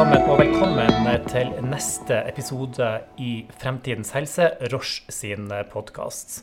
sammen, 0.00 0.22
og 0.32 0.38
velkommen 0.40 1.08
til 1.28 1.50
neste 1.66 2.22
episode 2.30 2.86
i 3.20 3.42
Fremtidens 3.60 4.14
helse, 4.16 4.46
Roche 4.72 5.12
sin 5.12 5.50
podkast. 5.68 6.38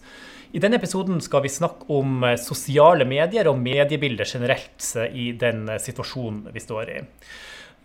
I 0.53 0.61
denne 0.61 0.77
episoden 0.77 1.17
skal 1.25 1.41
vi 1.41 1.49
snakke 1.49 1.87
om 1.89 2.21
sosiale 2.37 3.07
medier 3.09 3.49
og 3.49 3.57
mediebildet 3.57 4.29
generelt 4.29 4.91
i 5.09 5.31
den 5.41 5.71
situasjonen 5.81 6.51
vi 6.53 6.61
står 6.61 6.93
i. 6.99 6.99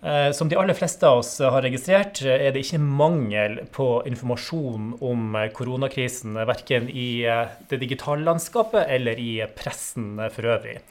Eh, 0.02 0.28
som 0.36 0.50
de 0.50 0.60
aller 0.60 0.76
fleste 0.76 1.08
av 1.08 1.22
oss 1.22 1.32
har 1.40 1.64
registrert, 1.64 2.20
er 2.20 2.52
det 2.52 2.66
ikke 2.66 2.82
mangel 2.82 3.62
på 3.72 3.88
informasjon 4.12 4.98
om 5.00 5.40
koronakrisen, 5.56 6.36
verken 6.52 6.92
i 6.92 7.24
det 7.72 7.80
digitale 7.80 8.28
landskapet 8.28 8.92
eller 8.92 9.16
i 9.16 9.38
pressen 9.56 10.18
for 10.36 10.52
øvrig. 10.52 10.82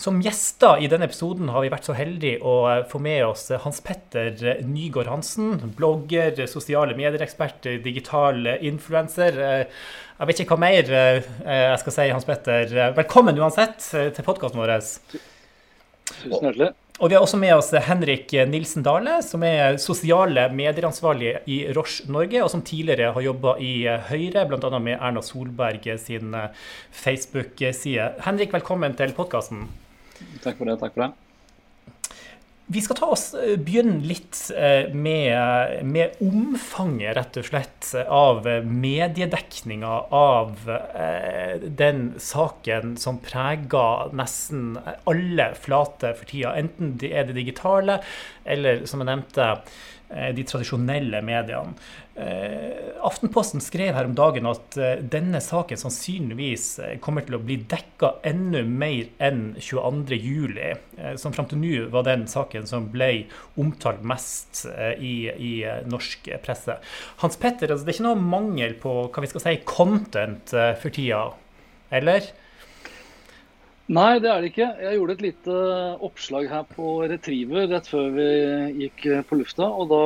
Som 0.00 0.22
gjester 0.24 0.80
i 0.80 0.86
denne 0.88 1.04
episoden 1.10 1.50
har 1.52 1.60
vi 1.60 1.68
vært 1.68 1.84
så 1.84 1.92
heldige 1.92 2.38
å 2.40 2.54
eh, 2.70 2.84
få 2.88 2.96
med 3.04 3.20
oss 3.26 3.50
Hans 3.66 3.82
Petter 3.84 4.62
Nygaard 4.64 5.10
Hansen. 5.12 5.58
Blogger, 5.76 6.40
sosiale 6.48 6.94
medier-ekspert, 6.96 7.68
digital 7.84 8.48
influenser. 8.64 9.36
Eh, 9.44 9.82
jeg 10.16 10.30
vet 10.30 10.40
ikke 10.40 10.56
hva 10.56 10.62
mer 10.62 10.88
eh, 10.96 11.18
jeg 11.44 11.82
skal 11.82 11.96
si, 11.98 12.06
Hans 12.14 12.24
Petter. 12.28 12.72
Velkommen 12.96 13.36
uansett 13.44 13.84
til 13.90 14.24
podkasten 14.24 14.62
vår. 14.62 14.72
Tusen 14.80 16.48
hjertelig. 16.48 16.70
Og 17.00 17.12
vi 17.12 17.16
har 17.18 17.26
også 17.26 17.40
med 17.40 17.52
oss 17.58 17.68
Henrik 17.84 18.32
Nilsen 18.48 18.84
Dale, 18.84 19.18
som 19.24 19.44
er 19.44 19.76
sosiale 19.80 20.46
medieransvarlig 20.52 21.34
i 21.48 21.60
Roche 21.76 22.08
Norge, 22.12 22.40
og 22.44 22.48
som 22.52 22.64
tidligere 22.64 23.12
har 23.16 23.24
jobba 23.24 23.54
i 23.60 23.74
Høyre, 24.08 24.48
bl.a. 24.48 24.72
med 24.80 24.96
Erna 24.96 25.20
Solberg 25.24 25.92
sin 26.00 26.36
Facebook-side. 27.04 28.10
Henrik, 28.24 28.56
velkommen 28.56 28.96
til 28.96 29.16
podkasten. 29.16 29.68
Takk 30.44 30.56
for 30.58 30.68
det. 30.68 30.78
Takk 30.80 30.96
for 30.96 31.06
det. 31.06 31.12
Vi 32.72 32.78
skal 32.80 32.96
ta 32.96 33.06
oss, 33.10 33.32
eh, 33.34 33.56
begynne 33.58 33.96
litt 34.06 34.36
eh, 34.54 34.92
med, 34.94 35.80
med, 35.90 36.20
omfanget, 36.22 37.16
rett 37.16 37.38
og 37.40 37.48
slett, 37.48 37.88
av 38.06 38.46
mediedekninga 38.62 39.94
av 40.14 40.70
eh, 40.70 41.56
den 41.66 42.12
saken 42.22 42.94
som 42.94 43.18
preger 43.24 44.14
nesten 44.14 44.78
alle 45.02 45.48
flater 45.58 46.14
for 46.14 46.30
tida. 46.30 46.54
Enten 46.62 46.94
det 47.02 47.10
er 47.10 47.26
det 47.26 47.40
digitale, 47.40 47.98
eller 48.46 48.86
som 48.86 49.02
jeg 49.02 49.10
nevnte, 49.10 49.50
de 50.10 50.42
tradisjonelle 50.42 51.20
mediene. 51.22 51.76
Eh, 52.20 52.90
Aftenposten 53.00 53.62
skrev 53.64 53.94
her 53.94 54.04
om 54.04 54.14
dagen 54.18 54.48
at 54.50 54.76
eh, 54.76 54.98
denne 55.12 55.38
saken 55.40 55.78
sannsynligvis 55.80 56.64
eh, 56.82 56.96
kommer 57.00 57.24
til 57.24 57.38
å 57.38 57.40
bli 57.40 57.56
dekka 57.70 58.16
enda 58.26 58.60
mer 58.66 59.08
enn 59.22 59.54
22.07, 59.56 61.16
som 61.20 61.32
fram 61.32 61.48
til 61.48 61.62
nå 61.62 61.86
var 61.94 62.04
den 62.08 62.26
saken 62.28 62.68
som 62.68 62.90
ble 62.92 63.08
omtalt 63.60 64.02
mest 64.04 64.66
i, 64.98 65.14
i 65.30 65.52
norsk 65.88 66.28
presse. 66.44 66.76
Hans 67.22 67.38
Petter, 67.40 67.72
altså 67.72 67.86
det 67.86 67.94
er 67.94 68.00
ikke 68.00 68.08
noe 68.10 68.28
mangel 68.34 68.76
på 68.82 68.94
hva 69.06 69.24
vi 69.24 69.30
skal 69.30 69.46
si, 69.46 69.56
content 69.64 70.52
for 70.52 70.92
tida, 70.92 71.22
eller? 71.94 72.28
Nei, 73.90 74.20
det 74.22 74.28
er 74.30 74.44
det 74.44 74.50
ikke. 74.52 74.66
Jeg 74.84 74.98
gjorde 75.00 75.14
et 75.16 75.22
lite 75.24 75.54
oppslag 76.06 76.44
her 76.46 76.66
på 76.70 76.90
Retriever 77.10 77.64
rett 77.72 77.88
før 77.90 78.12
vi 78.14 78.26
gikk 78.84 79.06
på 79.26 79.38
lufta. 79.40 79.66
Og 79.66 79.88
da 79.90 80.04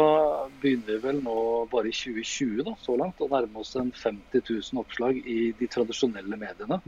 begynner 0.62 0.94
vi 0.94 1.02
vel 1.02 1.18
nå 1.20 1.34
bare 1.72 1.90
i 1.90 1.92
2020 1.92 2.62
da, 2.64 2.72
så 2.80 2.96
langt 2.96 3.20
å 3.20 3.28
nærme 3.28 3.60
oss 3.60 3.74
en 3.76 3.90
50 3.92 4.40
000 4.40 4.80
oppslag 4.80 5.18
i 5.20 5.50
de 5.58 5.68
tradisjonelle 5.68 6.38
mediene. 6.40 6.80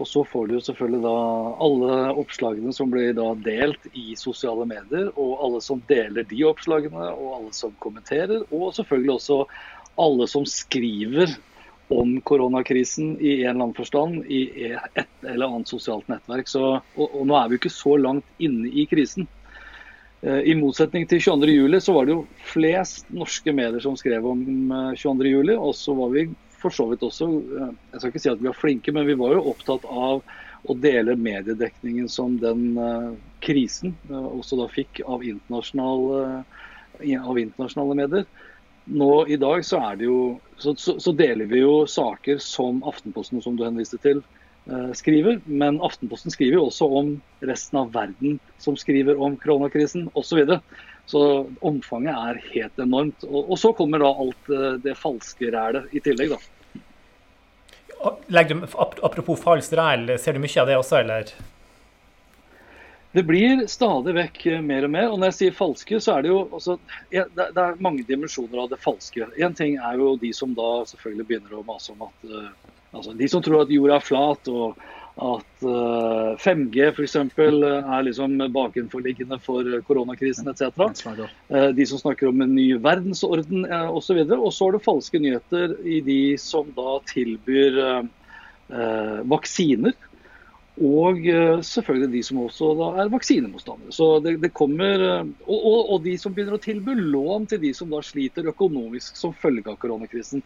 Og 0.00 0.08
så 0.08 0.24
får 0.26 0.48
du 0.48 0.56
jo 0.56 0.64
selvfølgelig 0.66 1.04
da 1.04 1.14
alle 1.68 2.00
oppslagene 2.24 2.74
som 2.74 2.90
blir 2.90 3.14
da 3.14 3.28
delt 3.46 3.86
i 3.92 4.16
sosiale 4.18 4.66
medier, 4.66 5.12
og 5.14 5.46
alle 5.46 5.62
som 5.62 5.84
deler 5.86 6.26
de 6.26 6.42
oppslagene, 6.48 7.06
og 7.12 7.38
alle 7.38 7.54
som 7.54 7.78
kommenterer, 7.86 8.42
og 8.50 8.74
selvfølgelig 8.74 9.14
også 9.14 9.38
alle 10.02 10.26
som 10.34 10.48
skriver 10.48 11.38
om 11.88 12.20
koronakrisen 12.20 13.20
i 13.20 13.42
en 13.42 13.50
eller 13.50 13.64
annen 13.64 13.74
forstand 13.74 14.26
i 14.26 14.42
et 14.94 15.26
eller 15.28 15.46
annet 15.46 15.68
sosialt 15.68 16.08
nettverk. 16.08 16.48
Så, 16.48 16.64
og, 16.96 17.06
og, 17.06 17.24
nå 17.28 17.36
er 17.38 17.50
vi 17.50 17.58
ikke 17.60 17.72
så 17.72 17.96
langt 18.00 18.42
inne 18.42 18.70
i 18.70 18.86
krisen. 18.90 19.28
Eh, 20.22 20.40
I 20.52 20.54
motsetning 20.58 21.08
til 21.10 21.20
22.07 21.20 21.80
så 21.82 21.96
var 21.96 22.06
det 22.06 22.14
jo 22.14 22.22
flest 22.52 23.10
norske 23.12 23.54
medier 23.54 23.82
som 23.84 23.98
skrev 23.98 24.26
om 24.30 24.46
22.07. 24.94 25.52
Eh, 25.52 25.58
og 25.58 25.74
så 25.76 25.96
var 25.98 26.14
vi 26.14 26.28
for 26.62 26.74
så 26.74 26.86
vidt 26.92 27.02
også 27.02 27.26
eh, 27.26 27.74
Jeg 27.90 28.00
skal 28.00 28.12
ikke 28.12 28.22
si 28.22 28.32
at 28.32 28.40
vi 28.42 28.50
var 28.50 28.58
flinke, 28.58 28.94
men 28.94 29.08
vi 29.08 29.18
var 29.18 29.36
jo 29.36 29.46
opptatt 29.52 29.86
av 29.88 30.22
å 30.62 30.76
dele 30.78 31.18
mediedekningen 31.18 32.06
som 32.06 32.36
den 32.38 32.76
krisen 33.42 33.96
også 34.06 34.60
da 34.60 34.68
fikk 34.70 35.00
av 35.02 35.24
internasjonale, 35.26 36.44
av 37.18 37.40
internasjonale 37.42 37.96
medier 37.98 38.28
nå 38.84 39.26
i 39.26 39.36
dag 39.36 39.64
så, 39.64 39.80
jo, 39.98 40.40
så, 40.58 40.74
så, 40.74 40.98
så, 41.00 41.12
deler 41.12 41.46
vi 41.50 41.62
jo 41.62 41.86
saker 41.86 42.38
som 42.42 42.82
Aftenposten, 42.88 43.42
som 43.42 43.56
du 43.56 43.64
henviste 43.64 43.98
til, 44.02 44.22
eh, 44.70 44.90
skriver. 44.98 45.40
Men 45.44 45.80
Aftenposten 45.84 46.34
skriver 46.34 46.58
jo 46.58 46.66
også 46.68 46.88
om 47.00 47.14
resten 47.46 47.82
av 47.82 47.92
verden 47.94 48.40
som 48.62 48.78
skriver 48.78 49.20
om 49.20 49.36
koronakrisen 49.40 50.08
osv. 50.14 50.32
Så, 50.32 50.40
videre. 50.40 50.60
så 51.06 51.22
omfanget 51.60 52.16
er 52.16 52.42
helt 52.52 52.82
enormt. 52.82 53.24
Og, 53.28 53.40
og, 53.44 53.56
så 53.60 53.72
kommer 53.76 54.02
da 54.02 54.10
alt 54.10 54.52
eh, 54.52 54.68
det 54.82 54.98
falske 54.98 55.54
rælet 55.54 55.94
i 55.94 56.02
tillegg, 56.02 56.34
da. 56.34 56.42
Apropos 58.02 59.38
falskt 59.38 59.76
ræl, 59.78 60.08
ser 60.18 60.34
du 60.34 60.42
mye 60.42 60.62
av 60.62 60.70
det 60.70 60.78
også, 60.80 61.04
eller? 61.04 61.34
Det 63.12 63.22
blir 63.28 63.66
stadig 63.68 64.14
vekk 64.16 64.44
mer 64.64 64.86
og 64.86 64.92
mer. 64.94 65.10
Og 65.12 65.18
når 65.20 65.32
jeg 65.32 65.38
sier 65.38 65.56
falske, 65.56 65.98
så 66.00 66.16
er 66.16 66.24
det 66.24 66.30
jo 66.32 66.38
også, 66.56 66.78
det, 67.12 67.48
er 67.50 67.82
mange 67.84 68.06
dimensjoner 68.08 68.64
av 68.64 68.70
det 68.72 68.80
falske. 68.80 69.26
Én 69.36 69.56
ting 69.56 69.76
er 69.76 70.00
jo 70.00 70.14
de 70.20 70.32
som 70.36 70.54
da 70.56 70.70
selvfølgelig 70.88 71.28
begynner 71.28 71.58
å 71.58 71.66
mase 71.66 71.92
om 71.92 72.06
at 72.08 72.26
uh, 72.30 72.48
altså 72.96 73.12
De 73.18 73.28
som 73.28 73.44
tror 73.44 73.66
at 73.66 73.72
jorda 73.72 73.98
er 73.98 74.06
flat, 74.06 74.48
og 74.48 74.80
at 75.12 75.66
uh, 75.68 76.32
5G 76.40 76.86
f.eks. 76.94 77.18
er 77.20 78.06
liksom 78.06 78.38
bakenforliggende 78.54 79.36
for 79.44 79.68
koronakrisen 79.84 80.48
etc. 80.48 80.72
De 81.76 81.86
som 81.88 82.00
snakker 82.00 82.30
om 82.30 82.40
en 82.40 82.54
ny 82.56 82.70
verdensorden 82.80 83.68
osv. 83.92 84.22
Og 84.38 84.48
så 84.56 84.70
er 84.70 84.78
det 84.78 84.86
falske 84.88 85.20
nyheter 85.20 85.76
i 85.84 86.00
de 86.06 86.20
som 86.40 86.72
da 86.78 86.96
tilbyr 87.12 87.76
vaksiner 89.28 89.92
og 90.82 91.26
eh, 91.30 91.60
selvfølgelig 91.62 92.10
de 92.12 92.22
som 92.26 92.40
også 92.42 92.70
er 92.98 93.10
vaksinemotstandere. 93.12 93.94
Så 93.94 94.08
det, 94.24 94.36
det 94.42 94.52
kommer, 94.56 95.04
eh, 95.06 95.32
og, 95.46 95.58
og, 95.58 95.80
og, 95.80 95.98
de 96.06 96.16
som 96.18 96.34
begynner 96.34 96.58
å 96.58 96.62
tilby 96.62 96.96
lån 96.98 97.46
til 97.52 97.60
de 97.62 97.72
som 97.76 97.92
da 97.92 98.02
sliter 98.04 98.48
økonomisk 98.50 99.18
som 99.18 99.34
følge 99.36 99.68
av 99.70 99.78
koronakrisen. 99.82 100.42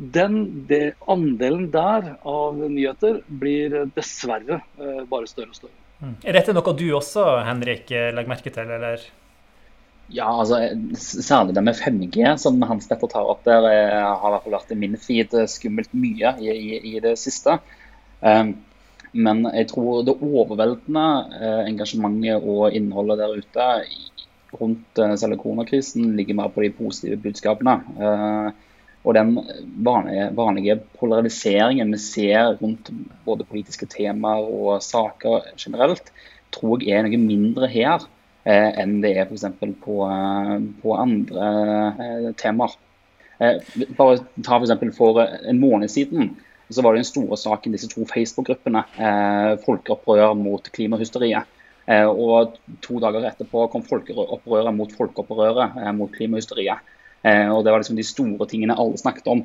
Den 0.00 0.40
det, 0.68 0.96
andelen 1.12 1.68
der 1.70 2.14
av 2.26 2.58
nyheter 2.58 3.20
blir 3.42 3.82
dessverre 3.94 4.62
eh, 4.80 5.02
bare 5.10 5.30
større 5.30 5.52
og 5.52 5.60
større. 5.60 5.76
Mm. 6.00 6.14
Er 6.24 6.38
dette 6.38 6.54
noe 6.56 6.76
du 6.76 6.86
også, 6.96 7.26
Henrik, 7.44 7.92
legger 7.92 8.30
merke 8.30 8.52
til, 8.54 8.70
eller? 8.78 9.04
Ja, 10.10 10.26
altså 10.32 10.64
særlig 10.98 11.54
det 11.54 11.62
med 11.62 11.78
5G, 11.78 12.24
som 12.42 12.56
Hans 12.66 12.88
Petter 12.90 13.12
tar 13.12 13.28
opp 13.30 13.44
der, 13.46 13.62
har 13.62 14.24
i 14.24 14.32
hvert 14.32 14.46
fall 14.48 14.56
vært 14.56 14.72
i 14.74 14.78
min 14.80 14.96
feed 14.98 15.36
skummelt 15.52 15.92
mye 15.94 16.32
i, 16.42 16.50
i, 16.50 16.80
i 16.96 17.04
det 17.04 17.14
siste. 17.20 17.60
Um, 18.24 18.56
men 19.12 19.42
jeg 19.50 19.68
tror 19.72 20.04
det 20.06 20.16
overveldende 20.22 21.04
eh, 21.40 21.62
engasjementet 21.66 22.44
og 22.46 22.74
innholdet 22.76 23.18
der 23.18 23.36
ute 23.40 23.68
rundt 24.60 25.00
eh, 25.02 25.14
selve 25.18 25.38
koronakrisen 25.40 26.12
ligger 26.18 26.38
mer 26.38 26.52
på 26.54 26.62
de 26.62 26.70
positive 26.74 27.18
budskapene. 27.24 27.80
Eh, 27.98 28.50
og 29.00 29.16
den 29.16 29.32
vanlige, 29.80 30.28
vanlige, 30.36 30.76
polariseringen 31.00 31.94
vi 31.94 32.00
ser 32.04 32.58
rundt 32.60 32.90
både 33.24 33.48
politiske 33.48 33.88
temaer 33.88 34.44
og 34.44 34.82
saker 34.84 35.48
generelt, 35.56 36.12
tror 36.52 36.84
jeg 36.84 36.98
er 36.98 37.06
noe 37.06 37.20
mindre 37.22 37.70
her 37.70 38.04
enn 38.50 38.98
det 39.00 39.14
er 39.14 39.28
f.eks. 39.28 39.46
På, 39.80 39.96
på 40.82 40.92
andre 40.96 41.48
temaer. 42.40 42.76
Bare 43.38 44.20
ta 44.44 44.56
f.eks. 44.60 44.72
For, 44.76 44.92
for 44.96 45.20
en 45.24 45.60
måned 45.60 45.92
siden 45.92 46.34
så 46.74 46.82
var 46.82 46.94
det 46.94 47.02
den 47.02 47.08
store 47.08 47.36
saken 47.40 47.74
disse 47.74 47.88
to 47.90 48.04
Facebook-gruppene. 48.06 48.84
Eh, 48.96 49.54
folkeopprør 49.64 50.36
mot 50.38 50.70
klimahysteriet. 50.74 51.48
Eh, 51.90 52.06
og 52.06 52.58
to 52.84 53.00
dager 53.02 53.26
etterpå 53.26 53.66
kom 53.72 53.82
folkeopprøret 53.86 54.76
mot 54.76 54.92
folkeopprøret 54.94 55.80
eh, 55.80 55.92
mot 55.96 56.12
klimahysteriet. 56.14 56.86
Eh, 57.22 57.48
og 57.50 57.64
det 57.64 57.72
var 57.72 57.82
liksom 57.82 57.98
de 57.98 58.06
store 58.06 58.46
tingene 58.48 58.76
alle 58.78 59.00
snakket 59.00 59.28
om, 59.28 59.42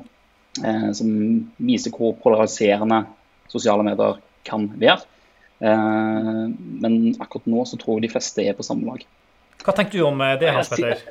eh, 0.62 0.88
som 0.96 1.10
viser 1.56 1.94
hvor 1.94 2.14
polariserende 2.22 3.02
sosiale 3.52 3.84
medier 3.86 4.22
kan 4.46 4.70
være. 4.78 5.02
Eh, 5.60 6.42
men 6.84 6.98
akkurat 7.18 7.50
nå 7.50 7.66
så 7.66 7.80
tror 7.80 7.98
jeg 7.98 8.06
de 8.06 8.14
fleste 8.14 8.46
er 8.46 8.56
på 8.56 8.66
samme 8.66 8.88
lag. 8.88 9.04
Hva 9.64 9.74
tenker 9.74 9.98
du 9.98 10.06
om 10.06 10.22
det, 10.40 10.52
Hans 10.54 10.70
Petter? 10.70 11.02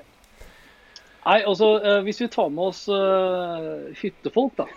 Nei, 1.26 1.40
altså 1.42 2.02
Hvis 2.06 2.20
vi 2.22 2.28
tar 2.30 2.52
med 2.54 2.70
oss 2.70 2.84
uh, 2.86 3.90
hyttefolk, 3.98 4.60
da. 4.62 4.68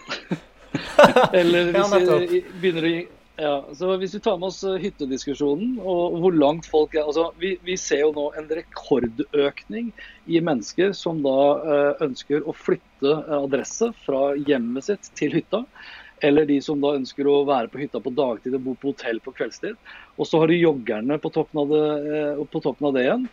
Eller 1.39 1.73
hvis 1.73 1.95
vi 2.33 2.43
begynner 2.61 2.89
å 2.89 2.97
Ja, 3.39 3.53
så 3.79 3.93
Hvis 4.01 4.17
vi 4.17 4.21
tar 4.25 4.39
med 4.41 4.49
oss 4.49 4.65
eh, 4.67 4.81
hyttediskusjonen 4.83 5.77
og 5.79 6.17
hvor 6.19 6.35
langt 6.35 6.67
folk 6.67 6.97
er 6.97 7.05
altså 7.05 7.29
vi, 7.39 7.53
vi 7.63 7.77
ser 7.79 8.03
jo 8.03 8.11
nå 8.17 8.25
en 8.39 8.49
rekordøkning 8.51 9.93
i 10.27 10.41
mennesker 10.43 10.91
som 10.97 11.21
da 11.23 11.37
uh, 11.63 12.03
ønsker 12.03 12.43
å 12.43 12.57
flytte 12.57 13.15
adresse 13.39 13.93
fra 14.03 14.33
hjemmet 14.43 14.89
sitt 14.89 15.13
til 15.19 15.39
hytta. 15.39 15.63
Eller 16.27 16.49
de 16.51 16.57
som 16.65 16.83
da 16.83 16.97
ønsker 16.99 17.31
å 17.31 17.45
være 17.47 17.71
på 17.71 17.79
hytta 17.79 18.03
på 18.03 18.11
dagtid 18.11 18.57
og 18.59 18.65
bo 18.65 18.75
på 18.75 18.91
hotell 18.91 19.23
på 19.23 19.37
kveldstid. 19.39 19.79
Og 20.19 20.27
så 20.27 20.43
har 20.43 20.51
du 20.51 20.59
joggerne 20.59 21.21
på 21.23 21.31
toppen 21.31 21.63
av 21.63 21.71
det, 21.71 21.87
på 22.51 22.65
toppen 22.65 22.91
av 22.91 22.99
det 22.99 23.07
igjen. 23.07 23.29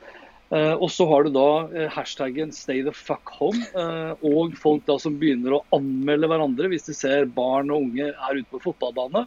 Uh, 0.54 0.76
og 0.78 0.92
så 0.94 1.08
har 1.10 1.26
du 1.26 1.32
da 1.34 1.50
uh, 1.66 1.86
hashtaggen 1.90 2.52
'stay 2.54 2.84
the 2.86 2.94
fuck 2.94 3.32
home', 3.34 3.66
uh, 3.74 4.14
og 4.22 4.54
folk 4.62 4.86
da 4.86 5.00
som 5.02 5.18
begynner 5.18 5.58
å 5.58 5.64
anmelde 5.74 6.30
hverandre 6.30 6.70
hvis 6.70 6.86
de 6.86 6.94
ser 6.94 7.26
barn 7.26 7.74
og 7.74 7.88
unge 7.88 8.12
er 8.14 8.38
ute 8.38 8.52
på 8.52 8.62
fotballbane. 8.68 9.26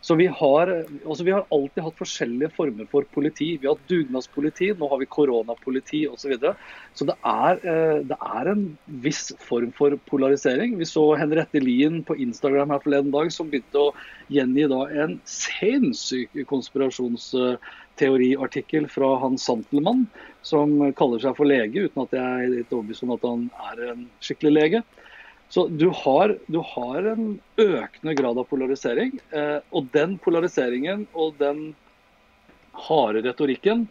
Så 0.00 0.14
vi 0.14 0.26
har, 0.26 0.86
altså 1.04 1.24
vi 1.26 1.32
har, 1.34 1.44
alltid 1.50 1.82
hatt 1.82 1.98
forskjellige 1.98 2.50
former 2.54 2.86
for 2.90 3.02
politi. 3.14 3.58
Vi 3.58 3.66
har 3.66 3.74
hatt 3.74 3.88
dugnadspoliti, 3.90 4.74
nå 4.78 4.88
har 4.92 4.98
vi 5.00 5.06
koronapoliti 5.10 6.06
osv. 6.06 6.18
Så, 6.22 6.28
videre. 6.30 6.54
så 6.94 7.04
det 7.08 7.16
er, 7.26 7.54
eh, 7.66 7.98
det 8.06 8.14
er, 8.14 8.46
en 8.52 8.78
viss 9.02 9.34
form 9.42 9.72
for 9.74 9.90
polarisering. 10.06 10.78
Vi 10.78 10.86
så 10.86 11.16
Henriette 11.18 11.58
Lien 11.64 12.04
på 12.06 12.14
Instagram 12.14 12.70
her 12.74 12.82
forleden 12.84 13.10
dag 13.14 13.32
som 13.34 13.50
begynte 13.50 13.78
å 13.88 13.94
gjengi 14.30 14.68
da 14.70 14.86
en 15.02 15.18
sinnssyk 15.26 16.30
konspirasjonsteoriartikkel 16.46 18.86
fra 18.92 19.18
Hans 19.24 19.42
Santelmann, 19.50 20.06
som 20.46 20.94
kaller 20.94 21.18
seg 21.26 21.34
for 21.40 21.46
lege, 21.50 21.82
uten 21.88 22.02
at 22.06 22.12
jeg 22.14 22.46
er 22.46 22.54
litt 22.54 22.70
overbevist 22.70 23.02
om 23.02 23.18
at 23.18 23.26
han 23.26 23.50
er 23.72 23.76
en 23.96 24.06
skikkelig 24.22 24.54
lege. 24.54 24.78
Så 25.48 25.68
du 25.68 25.88
har, 25.94 26.36
du 26.46 26.58
har, 26.74 27.06
en 27.14 27.38
økende 27.56 28.14
grad 28.14 28.38
av 28.38 28.44
polarisering. 28.50 29.14
Eh, 29.32 29.58
og 29.72 29.88
den 29.94 30.18
polariseringen 30.20 31.06
og 31.16 31.38
den 31.40 31.70
harde 32.88 33.24
retorikken 33.24 33.86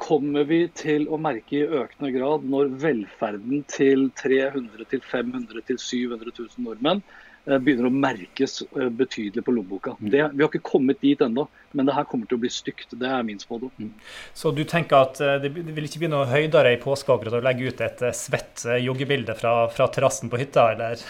kommer 0.00 0.46
vi 0.48 0.64
til 0.74 1.06
å 1.12 1.18
merke 1.20 1.58
i 1.58 1.66
økende 1.66 2.10
grad 2.14 2.46
når 2.50 2.72
velferden 2.82 3.62
til 3.70 4.08
300 4.18 4.86
500 5.10 5.62
700 5.78 6.32
000 6.34 6.64
nordmenn 6.66 7.02
begynner 7.44 7.90
å 7.90 7.92
merkes 7.92 8.62
eh, 8.64 8.88
betydelig 8.88 9.44
på 9.44 9.52
lommeboka. 9.52 9.94
Mm. 9.98 10.08
Det, 10.12 10.22
vi 10.32 10.44
har 10.44 10.50
ikke 10.50 10.64
kommet 10.64 11.02
dit 11.04 11.20
ennå, 11.24 11.46
men 11.76 11.88
det 11.88 11.96
her 11.96 12.06
kommer 12.08 12.30
til 12.30 12.38
å 12.38 12.44
bli 12.44 12.50
stygt. 12.52 12.94
Det 13.00 13.10
er 13.10 13.26
min 13.26 13.40
spådom. 13.42 13.72
Mm. 13.76 13.92
Så 14.36 14.54
du 14.56 14.62
tenker 14.68 15.04
at 15.04 15.20
eh, 15.20 15.36
det 15.42 15.52
vil 15.52 15.88
ikke 15.88 16.04
bli 16.04 16.12
noe 16.14 16.30
høydere 16.30 16.72
i 16.74 16.80
påske 16.82 17.12
akkurat 17.12 17.36
å 17.38 17.44
legge 17.44 17.68
ut 17.68 17.84
et 17.84 18.02
svett 18.16 18.64
joggebilde 18.80 19.36
fra, 19.38 19.54
fra 19.74 19.90
terrassen 19.92 20.32
på 20.32 20.40
hytta, 20.40 20.70
eller? 20.72 21.04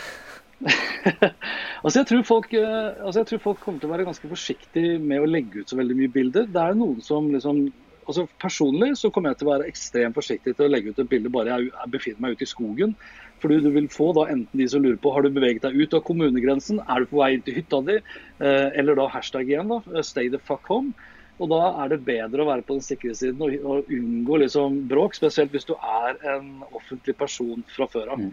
altså, 1.84 2.00
jeg 2.00 2.24
folk, 2.26 2.52
altså, 2.54 3.18
jeg 3.20 3.30
tror 3.30 3.46
folk, 3.50 3.62
kommer 3.62 3.82
til 3.82 3.90
å 3.90 3.94
være 3.94 4.06
ganske 4.08 4.30
forsiktige 4.30 4.98
med 5.02 5.22
å 5.22 5.30
legge 5.30 5.62
ut 5.62 5.70
så 5.70 5.78
veldig 5.78 5.98
mye 5.98 6.12
bilder. 6.14 6.50
Det 6.50 6.62
er 6.62 6.78
noen 6.78 7.02
som 7.04 7.30
liksom 7.34 7.66
altså 8.04 8.26
Personlig 8.42 8.94
så 9.00 9.10
kommer 9.12 9.32
jeg 9.32 9.40
til 9.40 9.48
å 9.48 9.52
være 9.54 9.68
ekstremt 9.70 10.16
forsiktig 10.16 10.54
til 10.54 10.66
å 10.66 10.72
legge 10.72 10.92
ut 10.92 11.00
et 11.02 11.10
bilde 11.10 11.32
bare 11.32 11.56
jeg, 11.56 11.72
befinner 11.92 12.24
meg 12.24 12.36
ute 12.36 12.46
i 12.46 12.50
skogen. 12.50 12.94
Fordi 13.42 13.58
du 13.64 13.70
vil 13.74 13.90
få 13.92 14.12
da 14.16 14.28
enten 14.32 14.60
de 14.60 14.68
som 14.70 14.84
lurer 14.84 15.00
på 15.00 15.12
har 15.12 15.24
du 15.24 15.34
beveget 15.34 15.66
deg 15.66 15.76
ut 15.76 15.96
av 15.96 16.04
kommunegrensen, 16.06 16.80
er 16.88 17.02
du 17.02 17.10
på 17.10 17.20
vei 17.20 17.34
inn 17.34 17.44
til 17.44 17.58
hytta 17.58 17.82
di, 17.88 17.98
eh, 17.98 18.68
eller 18.80 18.96
da 18.96 19.10
hashtag 19.12 19.50
igjen, 19.50 19.68
da, 19.72 19.82
eh, 19.92 20.06
stay 20.06 20.30
the 20.32 20.40
fuck 20.40 20.64
home. 20.70 20.94
Og 21.42 21.50
da 21.50 21.60
er 21.82 21.90
det 21.90 22.04
bedre 22.06 22.44
å 22.44 22.48
være 22.48 22.62
på 22.62 22.76
den 22.76 22.84
sikre 22.86 23.14
siden 23.18 23.42
og, 23.42 23.54
og 23.66 23.90
unngå 23.90 24.38
liksom 24.44 24.84
bråk, 24.90 25.16
spesielt 25.18 25.50
hvis 25.52 25.66
du 25.66 25.74
er 25.74 26.20
en 26.36 26.62
offentlig 26.70 27.16
person 27.18 27.64
fra 27.74 27.88
før 27.90 28.14
av. 28.14 28.22
Mm. 28.22 28.30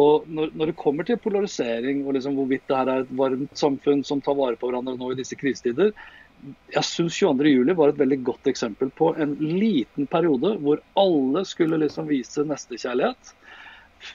Og 0.00 0.26
når, 0.26 0.50
når, 0.58 0.70
det 0.70 0.78
kommer 0.78 1.06
til 1.06 1.18
polarisering 1.22 2.02
og 2.02 2.16
liksom 2.16 2.34
hvorvidt 2.38 2.64
det 2.70 2.78
her 2.78 2.90
er 2.90 3.04
et 3.04 3.12
varmt 3.14 3.58
samfunn 3.58 4.02
som 4.06 4.22
tar 4.22 4.38
vare 4.38 4.58
på 4.58 4.70
hverandre 4.70 4.96
nå 4.98 5.12
i 5.12 5.18
disse 5.18 5.38
krisetider, 5.38 5.92
jeg 6.74 6.84
syns 6.86 7.16
22.07 7.22 7.72
var 7.78 7.92
et 7.92 8.00
veldig 8.00 8.18
godt 8.26 8.50
eksempel 8.50 8.90
på 8.98 9.12
en 9.20 9.32
liten 9.40 10.08
periode 10.10 10.54
hvor 10.60 10.82
alle 11.00 11.44
skulle 11.48 11.78
liksom 11.80 12.08
vise 12.10 12.44
nestekjærlighet. 12.48 13.32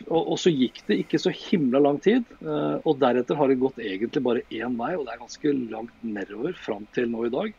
Og, 0.05 0.19
og, 0.19 0.35
så 0.37 0.51
gikk 0.53 0.83
det 0.85 0.99
ikke 1.03 1.19
så 1.21 1.31
himla 1.33 1.81
lang 1.81 1.97
tid. 2.03 2.27
Uh, 2.43 2.77
og 2.83 2.99
deretter 3.01 3.37
har 3.39 3.49
det 3.49 3.59
gått 3.61 3.79
egentlig 3.81 4.23
bare 4.25 4.45
én 4.53 4.77
vei, 4.77 4.93
og 4.95 5.07
det 5.07 5.15
er 5.15 5.23
ganske 5.23 5.53
langt 5.73 6.03
nedover 6.05 6.57
fram 6.57 6.85
til 6.95 7.09
nå 7.09 7.25
i 7.25 7.33
dag. 7.33 7.55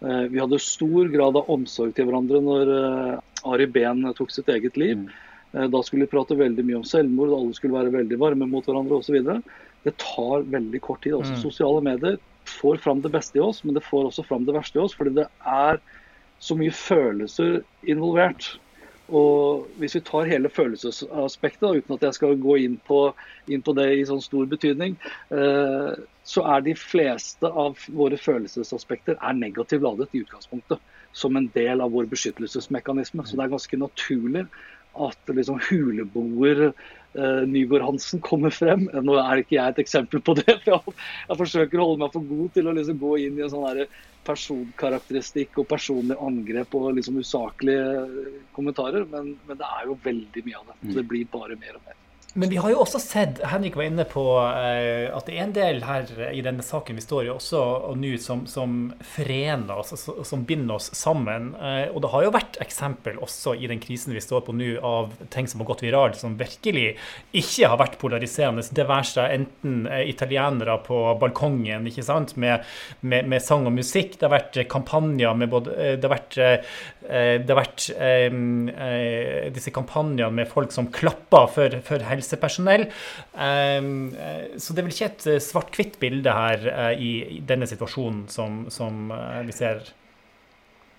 Uh, 0.00 0.24
vi 0.32 0.40
hadde 0.40 0.62
stor 0.62 1.10
grad 1.12 1.36
av 1.36 1.52
omsorg 1.52 1.92
til 1.96 2.08
hverandre 2.08 2.40
når 2.44 2.72
uh, 2.72 3.50
Ari 3.52 3.68
Behn 3.72 4.06
tok 4.16 4.32
sitt 4.32 4.48
eget 4.52 4.80
liv. 4.80 5.04
Mm. 5.04 5.22
Da 5.72 5.80
skulle 5.84 6.04
vi 6.04 6.10
prate 6.10 6.36
veldig 6.36 6.64
mye 6.66 6.80
om 6.80 6.84
selvmord, 6.84 7.30
alle 7.32 7.54
skulle 7.56 7.76
være 7.76 7.92
veldig 7.94 8.16
varme 8.20 8.48
mot 8.50 8.66
hverandre 8.66 8.98
osv. 8.98 9.14
Det 9.86 9.92
tar 10.02 10.42
veldig 10.52 10.80
kort 10.84 11.00
tid. 11.04 11.14
Også 11.16 11.36
mm. 11.36 11.38
Sosiale 11.40 11.84
medier 11.86 12.18
får 12.48 12.82
fram 12.84 13.02
det 13.04 13.12
beste 13.14 13.38
i 13.38 13.44
oss, 13.44 13.62
men 13.64 13.76
det 13.76 13.84
får 13.86 14.10
også 14.10 14.26
fram 14.26 14.46
det 14.46 14.54
verste 14.56 14.78
i 14.78 14.84
oss. 14.84 14.94
Fordi 14.96 15.14
det 15.18 15.26
er 15.46 15.80
så 16.38 16.56
mye 16.58 16.74
følelser 16.74 17.60
involvert. 17.88 18.56
Og 19.06 19.68
hvis 19.78 19.94
vi 19.94 20.02
tar 20.02 20.26
hele 20.26 20.50
følelsesaspektet, 20.50 21.78
uten 21.78 21.94
at 21.94 22.04
jeg 22.08 22.16
skal 22.16 22.38
gå 22.42 22.56
inn 22.64 22.74
på, 22.88 23.00
inn 23.46 23.62
på 23.62 23.74
det 23.78 23.86
i 23.94 24.06
sånn 24.08 24.22
stor 24.24 24.48
betydning, 24.50 24.96
eh, 25.30 25.92
så 26.26 26.42
er 26.56 26.64
de 26.66 26.74
fleste 26.74 27.46
av 27.46 27.78
våre 27.94 28.18
følelsesaspekter 28.18 29.18
er 29.20 29.38
negativt 29.38 29.86
ladet 29.86 30.10
i 30.10 30.24
utgangspunktet. 30.24 30.82
Som 31.16 31.38
en 31.38 31.46
del 31.54 31.80
av 31.80 31.94
vår 31.94 32.10
beskyttelsesmekanisme. 32.10 33.22
Så 33.24 33.38
det 33.38 33.46
er 33.46 33.54
ganske 33.54 33.78
naturlig 33.80 34.42
at 35.06 35.32
liksom 35.36 35.60
huleboer 35.68 36.68
uh, 36.70 37.42
Nygård 37.48 37.84
Hansen 37.86 38.22
kommer 38.24 38.54
frem. 38.54 38.86
Nå 38.92 39.18
er 39.20 39.42
ikke 39.42 39.58
jeg 39.58 39.74
et 39.74 39.82
eksempel 39.84 40.22
på 40.24 40.36
det, 40.40 40.58
for 40.64 40.74
jeg, 40.74 40.96
jeg 41.30 41.40
forsøker 41.42 41.82
å 41.82 41.88
holde 41.90 42.04
meg 42.04 42.16
for 42.16 42.28
god 42.30 42.54
til 42.56 42.70
å 42.70 42.76
liksom 42.76 43.00
gå 43.02 43.16
inn 43.26 43.40
i 43.40 43.46
en 43.46 43.52
sånn 43.52 43.84
personkarakteristikk 44.26 45.60
og 45.62 45.68
personlig 45.70 46.16
angrep 46.22 46.74
og 46.74 46.96
liksom 46.96 47.20
usaklige 47.22 48.32
kommentarer. 48.56 49.06
Men, 49.12 49.36
men, 49.46 49.60
det 49.60 49.68
er 49.68 49.86
jo 49.90 50.00
veldig 50.02 50.44
mye 50.48 50.58
av 50.62 50.72
det. 50.72 50.80
Så 50.82 50.98
det 50.98 51.06
blir 51.12 51.30
bare 51.32 51.58
mer 51.60 51.78
og 51.78 51.86
mer. 51.86 52.02
Men 52.38 52.50
vi 52.52 52.58
har 52.60 52.68
jo 52.68 52.82
også 52.82 52.98
sett, 53.00 53.38
Henrik 53.48 53.78
var 53.78 53.86
inne 53.88 54.04
på 54.04 54.22
eh, 54.36 55.06
at 55.08 55.24
det 55.24 55.38
er 55.38 55.44
en 55.46 55.54
del 55.56 55.78
her 55.86 56.10
i 56.28 56.42
denne 56.44 56.60
saken 56.64 56.98
vi 56.98 57.04
står 57.04 57.24
i 57.24 57.30
også 57.32 57.60
og 57.88 57.94
nå 57.96 58.10
som, 58.20 58.42
som 58.50 58.90
forener 59.14 59.80
oss, 59.80 59.94
som 60.28 60.42
binder 60.44 60.76
oss 60.76 60.90
sammen. 60.98 61.54
Eh, 61.56 61.86
og 61.88 62.02
det 62.04 62.10
har 62.12 62.26
jo 62.26 62.34
vært 62.34 62.58
eksempel 62.60 63.16
også 63.24 63.54
i 63.56 63.70
den 63.70 63.80
krisen 63.80 64.12
vi 64.12 64.20
står 64.20 64.44
på 64.44 64.52
nå 64.52 64.74
av 64.84 65.14
ting 65.32 65.48
som 65.48 65.62
har 65.64 65.70
gått 65.70 65.84
viralt, 65.86 66.18
som 66.20 66.36
virkelig 66.36 66.90
ikke 67.32 67.70
har 67.72 67.80
vært 67.80 67.96
polariserende. 68.02 68.66
Det 68.68 68.84
være 68.84 69.08
seg 69.14 69.38
enten 69.38 69.88
eh, 69.88 70.04
italienere 70.12 70.76
på 70.84 71.00
balkongen 71.22 71.88
ikke 71.88 72.04
sant, 72.04 72.36
med, 72.36 72.68
med, 73.00 73.32
med, 73.32 73.40
sang 73.46 73.64
og 73.64 73.72
musikk, 73.78 74.18
det 74.20 74.28
har 74.28 74.34
vært 74.34 74.60
kampanjer 74.68 75.40
med 75.40 75.54
både 75.54 75.96
Det 75.96 76.04
har 76.04 76.12
vært, 76.12 76.36
det 76.36 77.48
har 77.48 77.58
vært 77.58 77.86
disse 79.56 79.72
kampanjene 79.72 80.32
med 80.36 80.48
folk 80.50 80.74
som 80.74 80.90
klapper 80.92 81.48
for, 81.52 81.80
for 81.86 82.04
helse 82.10 82.25
helsepersonell. 82.26 82.86
Ehm, 83.38 84.14
eh, 84.14 84.58
så 84.58 84.72
det 84.72 84.82
er 84.82 84.88
vel 84.88 84.94
ikke 84.94 85.10
et 85.10 85.26
eh, 85.30 85.42
svart-hvitt 85.42 85.98
bilde 86.02 86.32
her 86.32 86.66
eh, 86.72 87.02
i 87.02 87.40
denne 87.46 87.68
situasjonen 87.68 88.26
som, 88.28 88.66
som 88.70 89.12
vi 89.46 89.54
ser? 89.54 89.84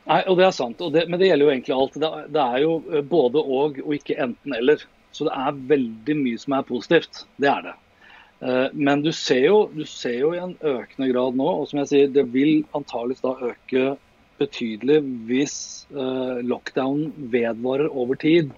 Nei, 0.08 0.22
og 0.28 0.38
det 0.40 0.48
er 0.48 0.56
sant. 0.56 0.80
Det, 0.94 1.04
men 1.10 1.20
det 1.20 1.28
gjelder 1.28 1.46
jo 1.46 1.52
egentlig 1.52 1.76
alt. 1.76 1.98
Det, 2.00 2.44
er 2.44 2.62
jo 2.64 3.02
både 3.10 3.44
og 3.44 3.82
og 3.84 3.92
ikke 3.98 4.16
enten-eller. 4.24 4.86
Så 5.12 5.28
det 5.28 5.36
er 5.36 5.60
veldig 5.74 6.16
mye 6.16 6.40
som 6.40 6.56
er 6.56 6.68
positivt. 6.68 7.26
Det 7.42 7.50
er 7.52 7.66
det. 7.66 7.76
Men 8.78 9.02
du 9.02 9.10
ser, 9.12 9.48
jo, 9.48 9.58
du 9.74 9.82
ser 9.90 10.20
jo 10.20 10.30
i 10.36 10.40
en 10.40 10.54
økende 10.62 11.08
grad 11.10 11.40
nå, 11.40 11.48
og 11.48 11.68
som 11.68 11.80
jeg 11.82 11.90
sier, 11.90 12.12
det 12.14 12.28
vil 12.32 12.62
antageligvis 12.78 13.24
da 13.24 13.34
øke 13.50 13.86
betydelig 14.38 15.00
hvis 15.26 15.58
lockdown 16.46 17.08
vedvarer 17.34 17.90
over 17.90 18.20
tid 18.22 18.54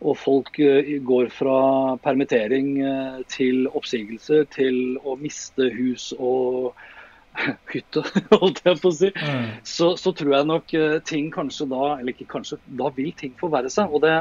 og 0.00 0.16
folk 0.16 0.58
eh, 0.62 0.96
går 1.04 1.28
fra 1.34 1.96
permittering 2.04 2.70
eh, 2.80 3.18
til 3.32 3.66
oppsigelser 3.68 4.46
til 4.54 4.96
å 5.04 5.16
miste 5.20 5.68
hus 5.74 6.10
og 6.18 6.72
hytte, 7.72 8.02
holdt 8.40 8.62
jeg 8.64 8.80
på 8.80 8.90
å 8.90 8.96
si, 8.96 9.10
mm. 9.14 9.50
så, 9.62 9.92
så, 10.00 10.14
tror 10.16 10.38
jeg 10.38 10.48
nok 10.48 10.72
eh, 10.76 10.96
ting 11.06 11.28
kanskje 11.34 11.68
da 11.70 11.82
Eller 11.98 12.14
ikke 12.14 12.30
kanskje, 12.32 12.58
da 12.80 12.88
vil 12.96 13.12
ting 13.16 13.36
forverre 13.40 13.70
seg. 13.72 13.92
og 13.92 14.02
det, 14.06 14.16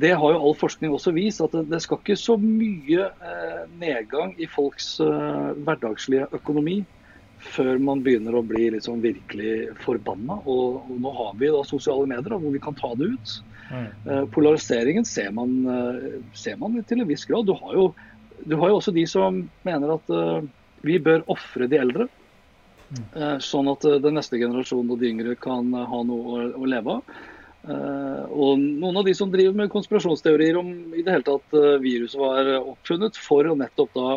det 0.00 0.14
har 0.16 0.36
jo 0.36 0.44
all 0.46 0.56
forskning 0.56 0.94
også 0.94 1.12
vist, 1.16 1.42
at 1.44 1.56
det, 1.68 1.82
skal 1.84 1.98
ikke 2.00 2.16
så 2.16 2.38
mye 2.40 3.10
nedgang 3.82 4.32
i 4.40 4.46
folks 4.48 4.94
hverdagslige 4.98 6.30
økonomi 6.38 6.78
før 7.38 7.76
man 7.82 8.00
begynner 8.02 8.34
å 8.34 8.42
bli 8.46 8.70
liksom 8.74 9.02
virkelig 9.04 9.74
forbanna. 9.84 10.40
Og, 10.48 10.80
og, 10.88 10.94
nå 11.02 11.12
har 11.20 11.36
vi 11.38 11.52
da 11.52 11.60
sosiale 11.66 12.08
medier 12.08 12.34
hvor 12.38 12.54
vi 12.54 12.62
kan 12.62 12.76
ta 12.78 12.94
det 12.98 13.12
ut. 13.12 13.34
Mm. 13.68 14.28
Polariseringen 14.32 15.04
ser 15.04 15.30
man, 15.36 15.54
eh, 15.68 16.20
ser 16.32 16.56
man, 16.60 16.78
til 16.88 17.02
en 17.02 17.08
viss 17.08 17.26
grad. 17.28 17.46
Du 17.46 17.54
har, 17.58 17.74
jo, 17.76 17.88
du 18.44 18.56
har 18.56 18.72
jo 18.72 18.78
også 18.80 18.94
de 18.96 19.04
som 19.10 19.42
mener 19.66 19.94
at 19.94 20.12
uh, 20.14 20.40
vi 20.86 20.96
bør 21.02 21.26
ofre 21.28 21.68
de 21.68 21.80
eldre. 21.80 22.08
Mm. 22.88 23.40
Sånn 23.44 23.66
at 23.68 23.82
den 24.00 24.14
neste 24.16 24.38
generasjonen 24.40 24.94
og 24.94 25.02
de 25.02 25.10
yngre 25.10 25.34
kan 25.36 25.74
ha 25.76 25.98
noe 26.08 26.38
å, 26.38 26.44
å 26.56 26.68
leve 26.72 26.94
av. 26.94 27.18
Og 28.32 28.62
noen 28.62 28.96
av 28.96 29.04
de 29.04 29.12
som 29.12 29.28
driver 29.28 29.58
med 29.58 29.68
konspirasjonsteorier 29.74 30.56
om 30.56 30.70
i 30.96 31.02
det 31.04 31.12
hele 31.12 31.26
tatt 31.26 31.58
viruset 31.82 32.16
var 32.16 32.48
oppfunnet 32.62 33.18
for 33.20 33.44
å 33.44 33.58
nettopp 33.60 33.92
da 33.92 34.14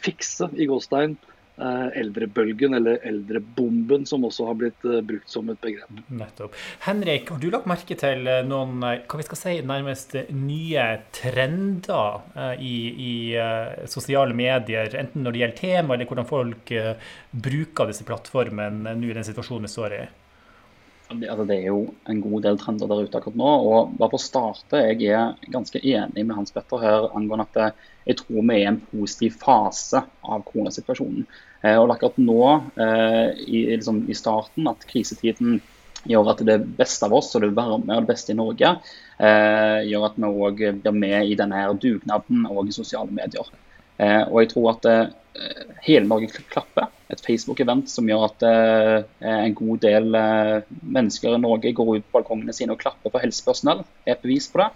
fikse 0.00 0.48
i 0.58 0.66
Gåstein 0.66 1.14
Eh, 1.14 1.37
eldrebølgen, 1.58 2.74
eller 2.78 3.00
eldrebomben, 3.06 4.06
som 4.06 4.26
også 4.28 4.46
har 4.50 4.58
blitt 4.60 4.84
uh, 4.86 5.00
brukt 5.04 5.30
som 5.30 5.48
et 5.52 5.60
begrep. 5.62 6.02
Nettopp. 6.08 6.54
Henrik, 6.86 7.32
har 7.32 7.40
du 7.42 7.48
lagt 7.52 7.68
merke 7.70 7.96
til 7.98 8.28
eh, 8.30 8.44
noen 8.46 8.78
hva 8.82 9.18
vi 9.20 9.26
skal 9.26 9.40
si, 9.40 9.56
nærmest 9.66 10.14
nye 10.34 10.86
trender 11.14 12.54
i, 12.62 12.76
i 13.08 13.14
sosiale 13.90 14.36
medier, 14.36 14.92
enten 15.00 15.24
når 15.24 15.34
det 15.34 15.42
gjelder 15.42 15.58
tema, 15.58 15.94
eller 15.94 16.08
hvordan 16.08 16.28
folk 16.28 16.72
bruker 17.30 17.90
disse 17.90 18.06
plattformene 18.06 18.94
nå 18.98 19.10
i 19.10 19.16
den 19.16 19.26
situasjonen 19.26 19.66
vi 19.66 19.72
står 19.72 19.98
i? 19.98 20.06
Det, 21.08 21.28
altså, 21.28 21.44
det, 21.48 21.56
er 21.56 21.70
jo 21.70 21.94
en 22.12 22.18
god 22.20 22.42
del 22.44 22.58
trender 22.60 22.88
der 22.90 23.06
ute 23.06 23.16
akkurat 23.16 23.38
nå. 23.40 23.52
og 23.68 23.92
bare 23.96 24.12
for 24.12 24.20
å 24.20 24.26
starte, 24.26 24.82
Jeg 24.90 25.08
er 25.08 25.52
ganske 25.54 25.80
enig 25.80 26.24
med 26.24 26.36
Hans 26.36 26.52
Petter 26.52 26.82
her 26.82 27.08
angående 27.16 27.46
at 27.48 27.78
jeg 28.04 28.18
tror 28.20 28.42
vi 28.42 28.56
er 28.58 28.60
i 28.60 28.68
en 28.68 28.80
positiv 28.90 29.38
fase 29.40 30.02
av 30.04 30.44
koronasituasjonen. 30.44 31.24
Eh, 31.62 31.74
og 31.74 31.90
akkurat 31.90 32.18
nå, 32.22 32.42
eh, 32.78 33.26
i, 33.42 33.64
liksom, 33.72 34.04
i, 34.10 34.14
starten, 34.14 34.68
at 34.70 34.84
krisetiden 34.86 35.58
gjør 36.08 36.30
at 36.32 36.42
det 36.46 36.60
beste 36.78 37.06
av 37.08 37.16
oss 37.18 37.32
og 37.34 37.42
det 37.42 37.54
varme 37.56 37.96
og 37.96 38.04
det 38.04 38.12
beste 38.12 38.30
i 38.32 38.38
Norge 38.38 38.68
eh, 39.18 39.80
gjør 39.88 40.06
at 40.06 40.20
vi 40.20 40.28
òg 40.28 40.62
blir 40.84 40.94
med 40.94 41.26
i 41.26 41.34
denne 41.38 41.58
her 41.58 41.74
dugnaden 41.74 42.46
og 42.46 42.68
i 42.68 42.76
sosiale 42.76 43.10
medier. 43.10 43.48
og 43.98 44.36
jeg 44.38 44.48
tror 44.52 44.68
at 44.70 44.86
hele 45.82 46.06
Norge 46.06 46.28
klapper. 46.52 46.86
Et 47.10 47.20
Facebook-event 47.24 47.88
som 47.90 48.06
gjør 48.06 48.28
at 48.28 48.44
en 48.46 49.54
god 49.58 49.80
del 49.82 50.14
mennesker 50.82 51.34
i 51.34 51.40
Norge 51.42 51.72
går 51.74 51.96
ut 51.96 52.06
på 52.06 52.18
balkongene 52.20 52.54
sine 52.54 52.76
og 52.76 52.78
klapper 52.78 53.10
for 53.10 53.18
helsepersonell. 53.18 53.82
er 54.06 54.14
et 54.14 54.22
bevis 54.22 54.46
på 54.52 54.62
det. 54.62 54.70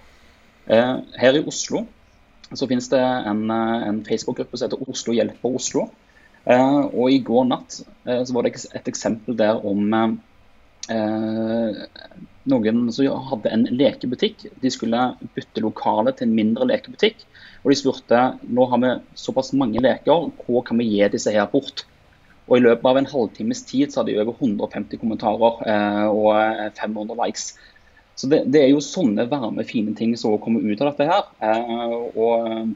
her 1.22 1.38
i 1.38 1.44
Oslo 1.46 1.86
så 2.52 2.66
finnes 2.66 2.88
det 2.90 2.98
en, 3.00 3.50
en 3.50 4.04
Facebook-gruppe 4.04 4.58
som 4.58 4.66
heter 4.66 4.90
Oslo 4.90 5.14
hjelper 5.14 5.54
Oslo. 5.54 5.86
Uh, 6.42 6.90
og 6.90 7.12
i 7.12 7.20
går 7.22 7.44
natt 7.52 7.76
uh, 8.08 8.22
så 8.26 8.34
var 8.34 8.42
det 8.42 8.56
et 8.74 8.88
eksempel 8.90 9.36
der 9.38 9.60
om 9.62 9.92
uh, 9.94 11.76
noen 12.50 12.80
som 12.90 13.28
hadde 13.28 13.52
en 13.54 13.68
lekebutikk. 13.70 14.48
De 14.62 14.72
skulle 14.74 15.04
bytte 15.36 15.62
lokale 15.62 16.14
til 16.18 16.26
en 16.26 16.34
mindre 16.34 16.66
lekebutikk. 16.66 17.22
Og 17.62 17.70
de 17.70 17.78
spurte 17.78 18.24
nå 18.42 18.66
har 18.72 18.82
vi 18.82 18.92
såpass 19.14 19.52
mange 19.54 19.82
leker, 19.84 20.32
hva 20.48 20.64
kan 20.66 20.82
vi 20.82 20.90
gi 20.90 21.12
disse 21.12 21.30
her 21.30 21.46
bort? 21.52 21.84
Og 22.48 22.58
I 22.58 22.64
løpet 22.64 22.88
av 22.90 22.98
en 22.98 23.06
halvtimes 23.06 23.62
tid 23.68 23.92
så 23.92 24.00
hadde 24.00 24.16
de 24.16 24.24
over 24.24 24.34
150 24.34 24.98
kommentarer 24.98 26.10
og 26.10 26.32
500 26.74 27.14
likes. 27.20 27.52
Så 28.18 28.26
det, 28.28 28.42
det, 28.50 28.64
er 28.64 28.72
jo 28.72 28.82
sånne 28.82 29.28
varme, 29.30 29.62
fine 29.64 29.94
ting 29.96 30.16
som 30.18 30.34
kommer 30.42 30.66
ut 30.66 30.82
av 30.82 30.90
dette 30.90 31.06
her. 31.06 31.22
og 32.18 32.74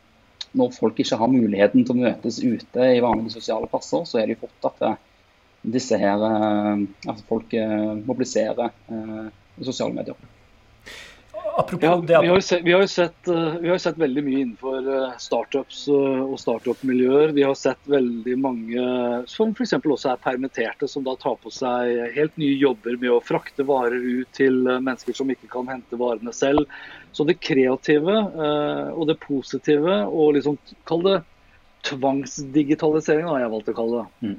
når 0.57 0.73
folk 0.77 1.01
ikke 1.01 1.19
har 1.21 1.33
muligheten 1.33 1.85
til 1.85 1.95
å 1.95 2.05
møtes 2.05 2.41
ute 2.43 2.89
i 2.95 3.03
vanlige 3.05 3.37
sosiale 3.37 3.69
plasser, 3.71 4.07
så 4.09 4.21
er 4.21 4.29
det 4.29 4.37
jo 4.37 4.47
fort 4.47 4.71
at 4.71 4.87
eh, 4.89 5.03
disse 5.77 5.99
her, 6.01 6.25
eh, 6.31 6.87
at 7.13 7.23
folk 7.29 7.53
eh, 7.57 7.93
mobiliserer 8.07 8.73
sosiale 9.61 9.97
medier. 9.97 10.36
Apropos 11.57 11.87
ja, 11.87 11.97
det 11.97 12.19
vi, 12.23 12.29
har 12.29 12.41
sett, 12.41 12.63
vi, 12.65 12.73
har 12.73 12.87
sett, 12.87 13.29
vi, 13.61 13.69
har 13.69 13.79
sett, 13.79 13.99
veldig 13.99 14.23
mye 14.27 14.41
innenfor 14.43 14.89
startups 15.23 15.87
og 15.89 16.35
startup-miljøer. 16.41 17.33
Vi 17.37 17.45
har 17.47 17.55
sett 17.59 17.81
veldig 17.91 18.35
mange 18.41 18.87
som 19.31 19.55
f.eks. 19.55 19.77
også 19.79 20.13
er 20.13 20.21
permitterte, 20.25 20.89
som 20.91 21.07
da 21.07 21.15
tar 21.21 21.39
på 21.43 21.53
seg 21.55 22.13
helt 22.17 22.37
nye 22.41 22.59
jobber 22.61 22.99
med 23.01 23.15
å 23.15 23.23
frakte 23.25 23.67
varer 23.69 24.05
ut 24.05 24.33
til 24.37 24.63
mennesker 24.67 25.17
som 25.17 25.33
ikke 25.33 25.51
kan 25.53 25.71
hente 25.71 26.01
varene 26.01 26.35
selv. 26.37 26.67
Så 27.17 27.25
det 27.25 27.39
kreative 27.41 28.13
eh, 28.13 28.89
og 28.93 29.07
det 29.09 29.17
positive, 29.23 30.03
og 30.05 30.35
liksom 30.37 30.59
kall 30.89 31.05
det 31.07 31.17
tvangsdigitalisering, 31.89 33.25
har 33.31 33.41
jeg 33.41 33.53
valgt 33.55 33.71
å 33.73 33.77
kalle 33.79 34.03
det. 34.03 34.29
Mm. 34.29 34.37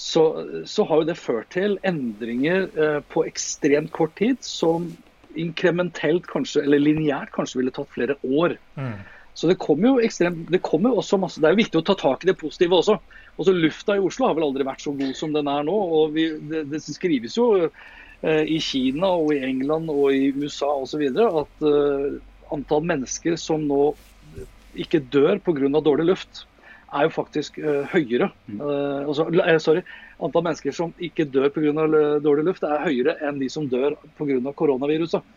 Så, 0.00 0.22
så, 0.64 0.84
har 0.86 1.00
jo 1.00 1.08
det 1.08 1.16
ført 1.18 1.50
til 1.52 1.74
endringer 1.86 2.68
eh, 2.70 3.00
på 3.10 3.24
ekstremt 3.28 3.90
kort 3.96 4.14
tid 4.20 4.38
som 4.46 4.92
inkrementelt 5.38 6.26
kanskje, 6.30 6.64
eller 6.64 6.82
lineært 6.82 7.32
kanskje 7.34 7.60
ville 7.60 7.74
tatt 7.74 7.90
flere 7.94 8.16
år. 8.26 8.56
Mm. 8.80 8.98
Så 9.38 9.48
det 9.48 9.60
kommer 9.62 9.92
jo 9.92 10.04
ekstremt, 10.04 10.48
det 10.50 10.62
kommer 10.66 10.96
også 10.98 11.20
masse, 11.20 11.40
det 11.40 11.48
er 11.48 11.54
jo 11.54 11.62
viktig 11.62 11.80
å 11.80 11.86
ta 11.86 11.94
tak 11.98 12.24
i 12.24 12.32
det 12.32 12.38
positive 12.40 12.80
også. 12.80 12.98
Også 13.40 13.54
Lufta 13.54 13.96
i 13.96 14.02
Oslo 14.02 14.26
har 14.26 14.36
vel 14.36 14.48
aldri 14.48 14.66
vært 14.66 14.82
så 14.84 14.92
god 14.96 15.14
som 15.16 15.32
den 15.32 15.48
er 15.48 15.64
nå. 15.64 15.76
og 16.00 16.12
vi, 16.16 16.26
det, 16.50 16.66
det 16.72 16.82
skrives 16.84 17.38
jo 17.38 17.70
Eh, 18.20 18.44
i 18.52 18.58
Kina 18.60 19.14
og 19.16 19.32
i 19.32 19.40
England 19.46 19.88
og 19.88 20.12
i 20.12 20.28
USA 20.36 20.68
osv. 20.82 21.06
at 21.08 21.64
uh, 21.64 22.18
antall 22.52 22.84
mennesker 22.84 23.38
som 23.40 23.64
nå 23.64 23.94
ikke 24.76 25.00
dør 25.12 25.40
pga. 25.40 25.80
dårlig 25.80 26.04
luft, 26.10 26.44
er 26.90 27.06
jo 27.06 27.12
faktisk 27.14 27.58
uh, 27.62 27.82
høyere. 27.92 28.30
Uh, 28.50 29.06
altså, 29.06 29.28
sorry, 29.62 29.82
Antall 30.20 30.46
mennesker 30.46 30.74
som 30.76 30.94
ikke 31.00 31.28
dør 31.30 31.50
pga. 31.54 31.86
dårlig 32.22 32.48
luft, 32.50 32.66
er 32.66 32.84
høyere 32.84 33.16
enn 33.26 33.40
de 33.40 33.48
som 33.52 33.68
dør 33.70 33.96
pga. 34.18 34.54
koronaviruset. 34.56 35.36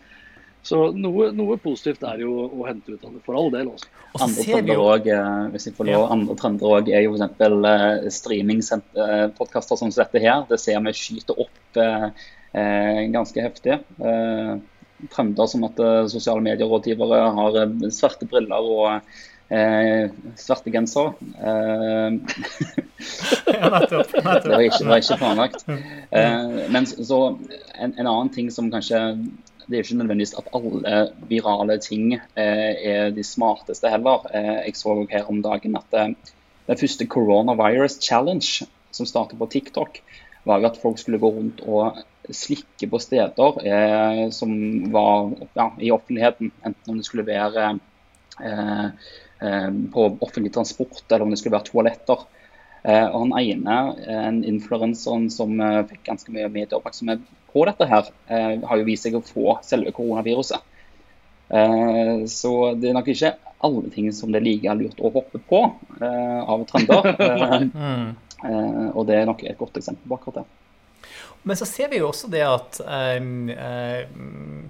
Så 0.63 0.77
noe, 0.95 1.27
noe, 1.35 1.57
positivt 1.59 2.05
er 2.07 2.21
jo 2.23 2.37
å 2.47 2.63
hente 2.63 2.93
ut 2.93 3.01
av 3.03 3.11
det, 3.11 3.21
for 3.25 3.35
all 3.35 3.49
del. 3.51 3.73
også. 3.73 3.89
Andre 4.15 4.45
trender 4.47 4.79
også, 4.79 5.17
hvis 5.51 5.67
jeg 5.67 5.75
får 5.75 5.89
lov, 5.89 6.05
andre 6.15 6.37
trender 6.39 6.75
også, 6.77 6.93
er 6.95 7.03
jo 7.03 7.17
f.eks. 7.17 8.19
streamingpodkaster 8.21 9.81
som 9.81 9.91
dette 9.91 10.21
her. 10.23 10.45
Det 10.47 10.61
ser 10.63 10.79
vi 10.85 10.95
skyter 10.95 11.43
opp 11.43 11.83
Eh, 12.53 13.09
ganske 13.09 13.41
heftig. 13.41 13.73
Eh, 13.97 14.57
trender 15.09 15.47
som 15.49 15.63
at 15.65 15.79
eh, 15.81 16.05
sosiale 16.07 16.43
medierådgivere 16.45 17.21
har 17.37 17.55
svarte 17.91 18.27
briller 18.29 18.67
og 18.75 19.15
Eh, 19.49 20.09
svarte 20.39 20.71
genser. 20.71 21.13
Eh, 21.37 22.11
ja, 23.53 23.69
nettopp. 23.69 24.13
nettopp. 24.13 24.43
det, 24.43 24.51
var 24.51 24.61
ikke, 24.67 24.85
var 24.89 25.01
ikke 25.01 25.17
planlagt. 25.21 25.65
Eh, 25.67 26.69
men 26.73 26.87
så 26.87 27.21
en, 27.75 27.93
en, 27.97 28.07
annen 28.07 28.31
ting 28.33 28.51
som 28.51 28.71
kanskje 28.73 29.01
Det 29.63 29.77
er 29.77 29.85
ikke 29.85 29.95
nødvendigvis 30.01 30.35
at 30.35 30.49
alle 30.57 31.03
virale 31.29 31.77
ting 31.79 32.17
eh, 32.17 32.71
er 32.83 33.11
de 33.15 33.23
smarteste 33.23 33.87
heller. 33.87 34.25
jeg 34.33 34.75
så 34.75 34.95
her 35.11 35.29
om 35.31 35.39
dagen 35.41 35.77
at 35.79 35.99
den 36.67 36.79
første 36.79 37.07
coronavirus 37.07 37.99
challenge 38.03 38.67
som 38.91 39.07
startet 39.07 39.39
på 39.39 39.47
TikTok, 39.47 40.01
var 40.43 40.65
at 40.67 40.77
folk 40.81 40.99
skulle 40.99 41.19
gå 41.19 41.29
rundt 41.31 41.63
og 41.63 42.03
slikke 42.31 42.87
på 42.91 42.99
steder 42.99 43.59
eh, 43.67 44.29
som 44.31 44.53
var 44.91 45.31
ja, 45.55 45.67
i 45.79 45.91
offentligheten. 45.91 46.51
Enten 46.63 46.91
om 46.91 46.99
det 46.99 47.07
skulle 47.07 47.27
være 47.27 47.69
eh, 48.43 48.85
eh, 48.85 48.87
på 49.93 50.03
offentlig 50.23 50.53
transport 50.55 51.03
eller 51.09 51.25
om 51.25 51.33
det 51.33 51.39
skulle 51.41 51.57
være 51.57 51.67
toaletter. 51.67 52.21
Eh, 52.83 53.05
og 53.07 53.19
Han 53.21 53.33
ene, 53.39 53.77
en 54.11 54.41
influenseren 54.43 55.29
som 55.31 55.55
eh, 55.63 55.83
fikk 55.87 56.03
ganske 56.09 56.33
mye 56.35 56.49
medieoppmerksomhet 56.51 57.23
på 57.53 57.63
dette, 57.69 57.87
her, 57.87 58.09
eh, 58.27 58.57
har 58.59 58.79
jo 58.79 58.87
vist 58.87 59.07
seg 59.07 59.15
å 59.15 59.23
få 59.23 59.57
selve 59.63 59.95
koronaviruset. 59.95 60.69
så 61.53 62.51
det 62.79 62.87
er 62.89 62.95
nok 62.95 63.09
ikke 63.11 63.29
alle 63.61 63.89
ting 63.93 64.07
som 64.15 64.31
det 64.31 64.39
er 64.39 64.45
like 64.47 64.73
lurt 64.79 65.01
å 65.03 65.11
hoppe 65.13 65.37
på 65.37 65.59
av 66.01 66.63
trender. 66.71 67.11
mm. 67.75 68.07
og 68.97 69.05
det 69.05 69.19
er 69.19 69.27
nok 69.29 69.43
et 69.45 69.59
godt 69.59 69.77
eksempel 69.77 70.07
på 70.07 70.17
akkurat 70.17 70.39
det. 70.39 70.45
Men 71.43 71.59
så 71.59 71.67
ser 71.69 71.91
vi 71.91 71.99
jo 71.99 72.07
også 72.09 72.31
det 72.31 72.41
at 72.47 72.79
um, 73.19 73.51
um, 73.51 74.65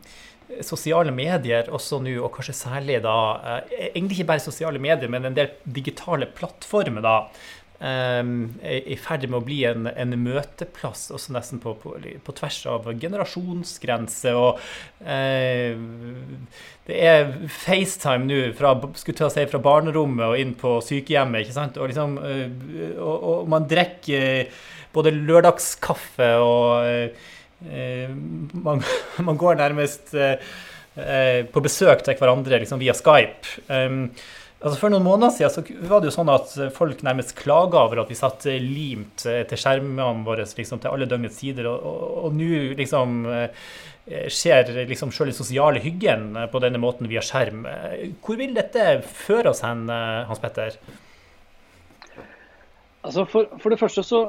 sosiale 0.65 1.13
medier 1.15 1.69
også 1.73 2.00
nå, 2.03 2.15
og 2.23 2.31
kanskje 2.35 2.55
særlig 2.57 3.01
da 3.05 3.17
uh, 3.39 3.73
Egentlig 3.89 4.19
ikke 4.19 4.31
bare 4.33 4.43
sosiale 4.43 4.81
medier, 4.81 5.12
men 5.12 5.29
en 5.29 5.38
del 5.38 5.53
digitale 5.63 6.27
plattformer 6.38 7.05
da, 7.05 7.17
um, 7.83 8.33
er 8.63 8.88
i 8.91 8.97
ferd 9.00 9.25
med 9.29 9.39
å 9.39 9.45
bli 9.45 9.62
en, 9.69 9.88
en 9.89 10.17
møteplass 10.23 11.07
også 11.13 11.35
nesten 11.35 11.62
på, 11.63 11.75
på, 11.81 11.95
på 12.00 12.35
tvers 12.38 12.59
av 12.71 12.91
generasjonsgrenser. 13.01 14.38
Og 14.39 14.62
uh, 15.07 15.73
det 16.88 17.00
er 17.00 17.33
FaceTime 17.47 18.27
nå 18.29 18.43
fra, 18.59 18.75
si, 19.00 19.47
fra 19.51 19.63
barnerommet 19.63 20.29
og 20.29 20.39
inn 20.39 20.55
på 20.59 20.77
sykehjemmet. 20.85 21.45
ikke 21.45 21.57
sant? 21.57 21.79
Og, 21.79 21.91
liksom, 21.91 22.19
uh, 22.19 22.95
og, 23.00 23.17
og 23.33 23.51
man 23.53 23.67
drikker 23.69 24.47
både 24.93 25.13
lørdagskaffe 25.15 26.29
og 26.41 26.88
eh, 26.88 27.29
man, 27.63 28.84
man, 29.27 29.39
går 29.39 29.60
nærmest 29.60 30.13
eh, 30.15 31.43
på 31.50 31.63
besøk 31.63 32.03
til 32.05 32.17
hverandre 32.20 32.62
liksom 32.63 32.82
via 32.82 32.96
Skype. 32.98 33.67
Altså 34.63 34.77
For 34.79 34.93
noen 34.93 35.03
måneder 35.03 35.34
siden 35.36 35.51
så 35.51 35.63
var 35.89 36.00
det 36.00 36.08
jo 36.08 36.15
sånn 36.15 36.29
at 36.32 36.53
folk 36.75 37.01
nærmest 37.03 37.34
klaga 37.36 37.82
over 37.82 38.00
at 38.03 38.12
vi 38.12 38.15
satt 38.15 38.46
limt 38.63 39.25
til 39.25 39.60
skjermene 39.60 40.24
våre 40.24 40.46
liksom, 40.48 40.79
til 40.79 40.93
alle 40.93 41.08
døgnets 41.12 41.41
sider. 41.41 41.67
Og 41.67 42.32
nå 42.38 42.62
liksom 42.79 43.25
skjer 44.08 44.72
liksom 44.88 45.12
selv 45.12 45.34
den 45.34 45.36
sosiale 45.36 45.84
hyggen 45.84 46.29
på 46.51 46.63
denne 46.63 46.79
måten 46.79 47.12
via 47.12 47.24
skjerm. 47.25 47.65
Hvor 48.24 48.39
vil 48.39 48.55
dette 48.55 49.01
føre 49.03 49.51
oss 49.51 49.65
hen, 49.67 49.84
Hans 50.29 50.39
Petter? 50.43 50.79
Altså 53.03 53.25
for, 53.27 53.50
for, 53.60 53.74
det 53.74 53.79
første 53.82 54.03
så 54.08 54.20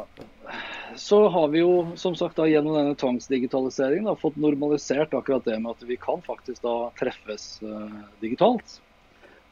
så 0.96 1.28
har 1.28 1.48
vi 1.48 1.60
jo 1.60 1.86
som 1.96 2.16
sagt 2.16 2.36
da, 2.36 2.46
gjennom 2.48 2.76
denne 2.76 2.96
tvangsdigitaliseringen 2.98 4.08
da, 4.08 4.16
fått 4.18 4.36
normalisert 4.40 5.14
akkurat 5.14 5.44
det 5.46 5.58
med 5.62 5.74
at 5.74 5.86
vi 5.88 5.96
kan 6.00 6.22
faktisk 6.24 6.62
da 6.64 6.90
treffes 6.98 7.58
uh, 7.62 8.02
digitalt. 8.22 8.78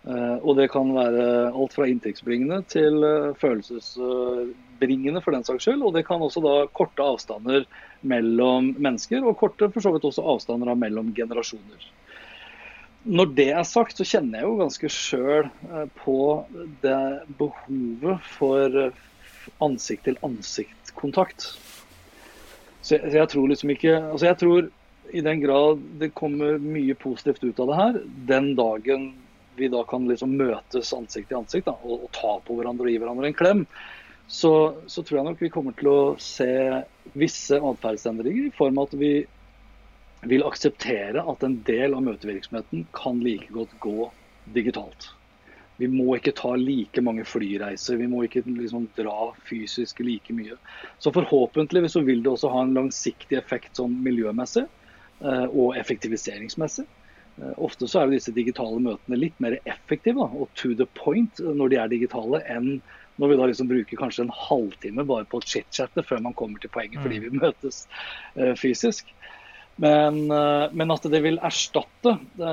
Uh, 0.03 0.39
og 0.43 0.57
det 0.59 0.67
kan 0.73 0.91
være 0.95 1.25
alt 1.53 1.77
fra 1.77 1.87
inntektsbringende 1.91 2.63
til 2.71 2.99
uh, 3.07 3.35
følelsesbringende 3.39 5.23
for 5.23 5.37
den 5.37 5.47
saks 5.47 5.69
skyld. 5.69 5.85
Og 5.87 5.95
det 5.97 6.05
kan 6.09 6.23
også 6.23 6.43
da 6.45 6.55
korte 6.75 7.07
avstander 7.07 7.67
mellom 8.03 8.73
mennesker, 8.83 9.23
og 9.23 9.39
korte 9.43 9.71
for 9.71 9.85
så 9.85 9.95
vidt 9.95 10.09
også 10.09 10.27
avstander 10.35 10.75
mellom 10.79 11.15
generasjoner. 11.17 11.91
Når 13.03 13.33
det 13.35 13.49
er 13.51 13.65
sagt, 13.67 13.99
så 13.99 14.07
kjenner 14.07 14.39
jeg 14.39 14.47
jo 14.47 14.59
ganske 14.61 14.91
sjøl 14.95 15.49
på 16.05 16.19
det 16.85 16.99
behovet 17.39 18.29
for 18.37 18.93
ansikt-til-ansikt-kontakt. 20.93 21.59
Så 22.83 22.97
jeg, 22.97 23.13
jeg, 23.15 23.29
tror 23.29 23.49
liksom 23.49 23.71
ikke 23.71 23.95
Altså 24.11 24.27
jeg 24.27 24.39
tror 24.39 24.71
i 25.13 25.21
den 25.21 25.41
grad 25.43 25.81
det 26.01 26.15
kommer 26.15 26.59
mye 26.59 26.95
positivt 26.95 27.45
ut 27.45 27.61
av 27.61 27.69
det 27.69 27.77
her, 27.77 27.99
den 28.27 28.55
dagen 28.57 29.13
vi 29.57 29.69
da 29.69 29.83
kan 29.85 30.09
liksom 30.09 30.37
møtes 30.39 30.93
ansikt 30.97 31.29
til 31.29 31.43
ansikt 31.43 31.67
da, 31.67 31.75
og, 31.85 32.07
og, 32.07 32.09
ta 32.17 32.39
på 32.47 32.57
hverandre 32.57 32.87
og 32.87 32.91
gi 32.91 32.99
hverandre 33.03 33.29
en 33.29 33.37
klem, 33.37 33.67
så, 34.27 34.75
så, 34.87 35.03
tror 35.03 35.19
jeg 35.19 35.27
nok 35.27 35.43
vi 35.43 35.51
kommer 35.53 35.77
til 35.77 35.91
å 35.91 36.15
se 36.17 36.49
visse 37.13 37.59
atferdsendringer 37.61 38.49
i 38.49 38.55
form 38.57 38.81
av 38.81 38.89
at 38.89 38.97
vi 38.97 39.13
vil 40.25 40.47
akseptere 40.47 41.21
at 41.21 41.45
en 41.45 41.59
del 41.69 41.99
av 41.99 42.07
møtevirksomheten 42.07 42.87
kan 42.97 43.21
like 43.21 43.53
godt 43.53 43.77
gå 43.85 44.09
digitalt. 44.57 45.11
Vi 45.81 45.89
må 45.91 46.17
ikke 46.17 46.35
ta 46.37 46.53
like 46.59 47.03
mange 47.05 47.25
flyreiser, 47.27 47.99
vi 48.01 48.09
må 48.11 48.25
ikke 48.27 48.45
liksom 48.47 48.87
dra 48.99 49.33
fysisk 49.49 50.03
like 50.05 50.35
mye. 50.37 50.59
Så 51.03 51.13
forhåpentligvis 51.15 51.97
så 51.97 52.03
vil 52.07 52.23
det 52.23 52.33
også 52.35 52.51
ha 52.53 52.65
en 52.67 52.75
langsiktig 52.77 53.39
effekt 53.41 53.81
sånn 53.81 53.95
miljømessig 54.05 54.67
eh, 54.67 55.47
og 55.49 55.79
effektiviseringsmessig. 55.81 56.85
Eh, 57.41 57.55
ofte 57.57 57.89
så 57.89 58.03
er 58.03 58.11
jo 58.11 58.19
disse 58.19 58.35
digitale 58.37 58.83
møtene 58.85 59.19
litt 59.19 59.39
mer 59.43 59.57
effektive 59.65 60.29
og 60.29 60.51
to 60.61 60.75
the 60.79 60.87
point 60.99 61.41
når 61.41 61.73
de 61.73 61.81
er 61.81 61.95
digitale, 61.95 62.43
enn 62.53 62.77
når 63.21 63.29
vi 63.29 63.41
da 63.41 63.49
liksom 63.49 63.69
bruker 63.69 64.01
kanskje 64.01 64.27
en 64.27 64.37
halvtime 64.37 65.05
bare 65.09 65.27
på 65.29 65.41
å 65.41 65.45
chit-chatte 65.45 66.05
før 66.09 66.23
man 66.25 66.37
kommer 66.37 66.63
til 66.63 66.73
poenget 66.73 67.03
fordi 67.05 67.19
mm. 67.21 67.27
vi 67.27 67.43
møtes 67.43 67.83
fysisk. 68.61 69.13
Men, 69.81 70.19
uh, 70.29 70.69
men, 70.73 70.93
at 70.93 71.07
det 71.11 71.23
vil 71.25 71.39
erstatte 71.43 72.17
det, 72.37 72.53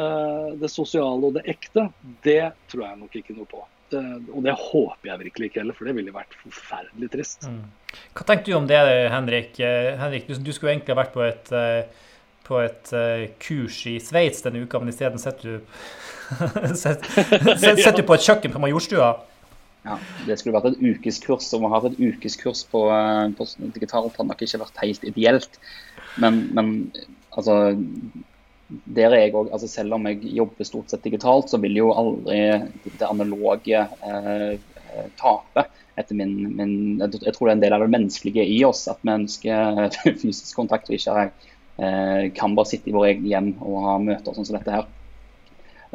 det, 0.61 0.69
sosiale 0.71 1.29
og 1.29 1.35
det 1.35 1.43
ekte, 1.51 1.89
det 2.23 2.53
tror 2.71 2.85
jeg 2.85 2.99
nok 3.01 3.19
ikke 3.19 3.35
noe 3.37 3.49
på. 3.49 3.63
Det, 3.89 4.03
og 4.29 4.43
det 4.45 4.53
håper 4.53 5.09
jeg 5.09 5.21
virkelig 5.23 5.49
ikke 5.49 5.63
heller, 5.63 5.77
for 5.77 5.89
det 5.89 5.95
ville 5.97 6.13
vært 6.13 6.35
forferdelig 6.43 7.09
trist. 7.13 7.47
Mm. 7.49 7.63
Hva 8.13 8.27
tenker 8.27 8.51
du 8.51 8.57
om 8.59 8.69
det, 8.69 8.77
Henrik? 9.11 9.57
Henrik 9.99 10.29
du, 10.29 10.35
du 10.45 10.51
skulle 10.53 10.75
egentlig 10.75 10.93
ha 10.93 11.01
vært 11.01 11.15
på 11.15 11.25
et 11.25 11.55
på 12.49 12.57
et 12.63 12.91
kurs 13.37 13.75
i 13.85 13.99
Sveits 14.01 14.41
denne 14.41 14.63
uka, 14.65 14.79
men 14.81 14.89
isteden 14.89 15.21
sitter 15.21 15.51
du, 15.51 15.57
du 17.99 18.01
på 18.07 18.15
et 18.15 18.25
kjøkken 18.25 18.55
på 18.55 18.61
Majorstua. 18.63 19.11
Ja, 19.87 19.95
Det 20.27 20.35
skulle 20.39 20.57
vært 20.57 20.73
et 20.73 20.81
ukeskurs. 20.81 21.47
Om 21.55 21.67
å 21.67 21.71
ha 21.71 21.79
et 21.87 21.99
ukeskurs 21.99 22.65
på, 22.71 22.83
på 23.37 23.47
digitalt 23.75 24.17
hadde 24.17 24.27
nok 24.31 24.43
ikke 24.43 24.61
vært 24.61 24.81
helt 24.83 25.05
ideelt. 25.07 25.59
Men, 26.17 26.41
men 26.55 26.71
altså 27.29 27.75
der 28.69 29.09
er 29.09 29.23
jeg 29.23 29.33
også, 29.33 29.53
altså 29.53 29.67
Selv 29.67 29.95
om 29.97 30.05
jeg 30.05 30.33
jobber 30.37 30.67
stort 30.67 30.91
sett 30.91 31.03
digitalt, 31.03 31.49
så 31.49 31.57
vil 31.61 31.77
jo 31.77 31.91
aldri 31.97 32.41
det 32.85 33.07
analoge 33.07 33.81
eh, 33.81 34.59
tape. 35.17 35.65
etter 35.97 36.15
min, 36.15 36.35
min, 36.55 36.73
Jeg 37.01 37.33
tror 37.35 37.47
det 37.47 37.53
er 37.53 37.57
en 37.57 37.63
del 37.63 37.77
av 37.77 37.85
det 37.85 37.93
menneskelige 37.93 38.45
i 38.45 38.59
oss 38.65 38.87
at 38.87 39.01
vi 39.03 39.15
ønsker 39.15 39.89
fysisk 40.21 40.55
kontakt 40.55 40.89
og 40.89 40.97
ikke 40.99 41.29
Eh, 41.79 42.31
kan 42.31 42.55
bare 42.55 42.67
sitte 42.67 42.89
i 42.91 42.93
våre 42.93 43.13
egne 43.13 43.29
hjem 43.31 43.53
og 43.63 43.83
ha 43.85 43.91
møter 44.03 44.35
sånn 44.35 44.47
som 44.47 44.57
dette 44.57 44.73
her. 44.73 44.87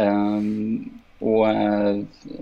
Um, 0.00 1.00
og 1.20 1.42
eh, 1.50 1.98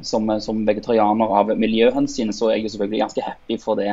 som, 0.07 0.31
som, 0.41 0.61
vegetarianer 0.69 1.35
av 1.41 1.51
miljøhensyn 1.59 2.31
så 2.33 2.49
er 2.49 2.61
jeg 2.61 2.69
jo 2.69 2.73
selvfølgelig 2.77 3.01
ganske 3.03 3.25
happy 3.27 3.59
for 3.61 3.81
det 3.81 3.89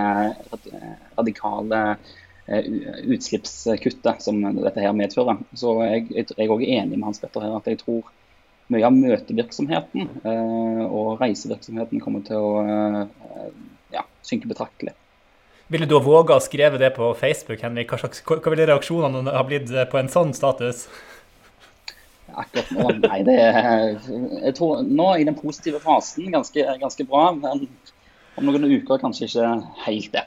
radikale 1.17 1.81
uh, 1.97 2.13
utslippskuttet 2.49 4.23
som 4.25 4.39
dette 4.41 4.81
her 4.81 4.95
medfører. 4.97 5.43
Så 5.57 5.75
jeg, 5.85 6.07
jeg, 6.09 6.29
jeg 6.35 6.47
er 6.47 6.55
også 6.55 6.71
enig 6.79 6.97
med 6.97 7.07
Hans 7.09 7.21
Petter 7.21 7.45
her 7.45 7.57
at 7.59 7.69
jeg 7.69 7.81
tror 7.83 8.07
mye 8.69 8.85
av 8.85 8.93
møtevirksomheten 8.93 10.09
eh, 10.29 10.81
og 10.85 11.21
reisevirksomheten 11.21 12.01
kommer 12.03 12.21
til 12.25 12.37
å 12.37 12.49
ja, 13.93 14.03
synke 14.25 14.49
betraktelig. 14.49 14.93
Ville 15.69 15.85
du 15.85 15.93
ha 15.99 16.01
våga 16.01 16.39
å 16.39 16.41
skrive 16.41 16.79
det 16.81 16.95
på 16.95 17.11
Facebook, 17.17 17.61
Henrik? 17.61 17.91
Hva, 17.91 17.99
slags, 18.01 18.23
hva 18.25 18.49
ville 18.49 18.65
reaksjonene 18.65 19.35
ha 19.35 19.43
blitt 19.45 19.69
eh, 19.69 19.85
på 19.89 19.99
en 19.99 20.09
sånn 20.09 20.33
status? 20.33 20.87
Akkurat 22.29 22.71
nå, 22.73 22.87
nei, 23.03 23.19
det 23.25 23.35
er 23.41 23.97
Jeg 23.99 24.53
tror 24.57 24.81
nå 24.85 25.07
i 25.17 25.25
den 25.27 25.37
positive 25.37 25.81
fasen 25.83 26.29
ganske, 26.33 26.65
ganske 26.81 27.05
bra, 27.09 27.29
men 27.37 27.67
om 28.37 28.49
noen 28.49 28.65
uker 28.69 29.01
kanskje 29.01 29.27
ikke 29.27 29.51
helt 29.85 30.11
det. 30.15 30.25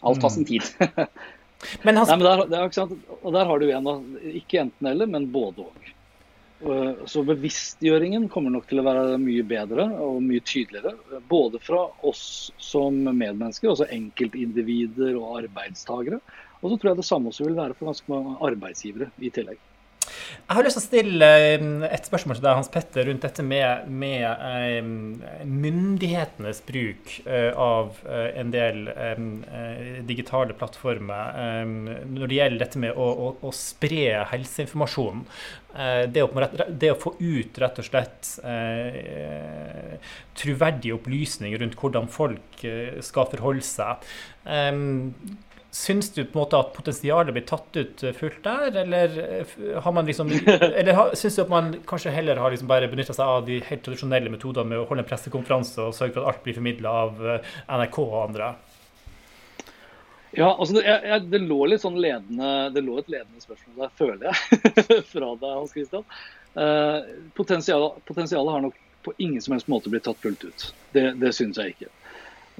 Alt 0.00 0.22
har 0.22 0.32
sin 0.34 0.48
tid. 0.48 0.66
men, 1.84 1.96
han... 1.96 2.06
nei, 2.06 2.16
men 2.16 2.26
der, 2.26 2.44
der, 2.48 2.92
og 3.20 3.32
der 3.36 3.48
har 3.48 3.62
du 3.62 3.70
en, 3.70 3.90
ikke 4.32 4.62
enten 4.64 4.92
eller, 4.92 5.10
men 5.10 5.28
både 5.32 5.66
òg. 5.68 5.90
Så 7.08 7.22
bevisstgjøringen 7.24 8.26
kommer 8.28 8.52
nok 8.52 8.66
til 8.68 8.82
å 8.82 8.84
være 8.84 9.16
mye 9.20 9.44
bedre 9.48 9.86
og 10.04 10.18
mye 10.24 10.42
tydeligere. 10.44 10.92
Både 11.28 11.60
fra 11.62 11.86
oss 12.04 12.50
som 12.60 12.98
medmennesker, 13.00 13.70
altså 13.72 13.88
enkeltindivider 13.88 15.16
og 15.16 15.38
arbeidstagere. 15.40 16.20
Og 16.60 16.66
så 16.68 16.76
tror 16.76 16.90
jeg 16.90 17.00
det 17.00 17.08
samme 17.08 17.32
også 17.32 17.48
vil 17.48 17.56
være 17.56 17.78
for 17.78 17.88
ganske 17.88 18.12
mange 18.12 18.36
arbeidsgivere 18.44 19.08
i 19.24 19.32
tillegg. 19.32 19.60
Jeg 20.50 20.56
har 20.58 20.66
lyst 20.66 20.78
til 20.78 20.82
å 20.82 20.88
stille 20.88 21.26
eh, 21.46 21.64
et 21.94 22.08
spørsmål 22.08 22.38
til 22.38 22.42
deg, 22.42 22.56
Hans 22.58 22.70
Petter, 22.74 23.06
rundt 23.06 23.22
dette 23.22 23.44
med, 23.46 23.86
med 23.86 24.24
eh, 24.26 24.80
myndighetenes 25.46 26.62
bruk 26.66 27.12
eh, 27.22 27.50
av 27.54 28.00
eh, 28.02 28.32
en 28.40 28.50
del 28.50 28.88
eh, 28.90 29.20
digitale 30.08 30.56
plattformer 30.58 31.38
eh, 31.44 31.62
når 32.10 32.32
det 32.32 32.40
gjelder 32.40 32.64
dette 32.64 32.82
med 32.82 32.98
å, 32.98 33.06
å, 33.28 33.32
å 33.46 33.54
spre 33.54 34.24
helseinformasjon. 34.32 35.26
Det 35.70 36.22
å, 36.24 36.26
det, 36.66 36.88
å, 36.90 36.96
få 36.98 37.12
ut 37.22 37.58
rett 37.62 37.76
og 37.78 37.86
slett 37.86 38.30
troverdige 40.40 40.96
opplysninger 40.96 41.62
rundt 41.62 41.76
hvordan 41.78 42.08
folk 42.10 42.64
skal 43.06 43.28
forholde 43.30 43.62
seg. 43.62 44.10
Syns 45.70 46.10
du 46.10 46.24
på 46.24 46.34
en 46.34 46.40
måte 46.42 46.58
at 46.58 46.72
potensialet 46.74 47.34
blir 47.34 47.44
tatt 47.46 47.76
ut 47.76 48.02
eh, 48.02 48.14
fullt 48.16 48.40
der, 48.42 48.74
eller 48.82 49.12
eh, 49.22 49.52
har 49.84 49.92
man 49.94 50.08
liksom 50.08 50.32
Eller 50.46 51.14
syns 51.14 51.36
du 51.38 51.44
at 51.44 51.52
man 51.52 51.70
kanskje 51.86 52.10
heller 52.10 52.40
har 52.42 52.50
liksom 52.50 52.70
bare 52.70 52.88
benytta 52.90 53.14
seg 53.14 53.22
av 53.36 53.46
de 53.46 53.60
helt 53.68 53.84
tradisjonelle 53.86 54.32
metodene 54.34 54.72
med 54.72 54.80
å 54.82 54.88
holde 54.88 55.04
en 55.04 55.10
pressekonferanse 55.10 55.84
og 55.84 55.94
sørge 55.94 56.16
for 56.16 56.24
at 56.24 56.34
alt 56.34 56.42
blir 56.46 56.58
formidla 56.58 56.96
av 57.04 57.22
eh, 57.22 57.54
NRK 57.70 58.00
og 58.02 58.18
andre? 58.24 58.50
Ja, 60.34 60.50
altså 60.50 60.76
det, 60.76 60.84
jeg, 60.86 61.22
det, 61.30 61.42
lå 61.42 61.60
litt 61.66 61.82
sånn 61.82 61.98
ledende 61.98 62.50
Det 62.74 62.82
lå 62.86 63.00
et 63.00 63.08
ledende 63.10 63.42
spørsmål 63.42 63.80
der, 63.84 63.94
føler 63.98 64.28
jeg, 64.28 65.00
fra 65.12 65.32
deg, 65.32 65.48
Hans 65.54 65.74
Christian. 65.74 66.06
Uh, 66.50 67.06
potensialet, 67.38 67.98
potensialet 68.06 68.54
har 68.54 68.62
nok 68.66 68.78
på 69.06 69.14
ingen 69.22 69.42
som 69.42 69.54
helst 69.54 69.70
måte 69.70 69.90
blitt 69.90 70.04
tatt 70.06 70.18
fullt 70.22 70.44
ut. 70.44 70.66
Det, 70.94 71.12
det 71.18 71.32
syns 71.34 71.58
jeg 71.58 71.74
ikke. 71.74 71.90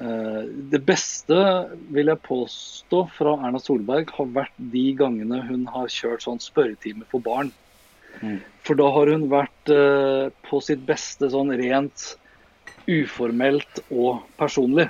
Eh, 0.00 0.44
det 0.72 0.80
beste, 0.88 1.36
vil 1.92 2.08
jeg 2.08 2.24
påstå, 2.24 3.02
fra 3.18 3.34
Erna 3.44 3.60
Solberg 3.60 4.12
har 4.16 4.30
vært 4.32 4.62
de 4.72 4.86
gangene 4.96 5.42
hun 5.44 5.66
har 5.68 5.90
kjørt 5.92 6.24
sånn 6.24 6.40
spørretime 6.40 7.04
for 7.10 7.20
barn. 7.24 7.52
Mm. 8.20 8.38
For 8.64 8.78
da 8.80 8.88
har 8.94 9.12
hun 9.12 9.28
vært 9.32 9.72
eh, 9.74 10.32
på 10.48 10.62
sitt 10.64 10.86
beste 10.88 11.28
sånn 11.32 11.52
rent 11.60 12.14
uformelt 12.88 13.82
og 13.90 14.24
personlig. 14.40 14.88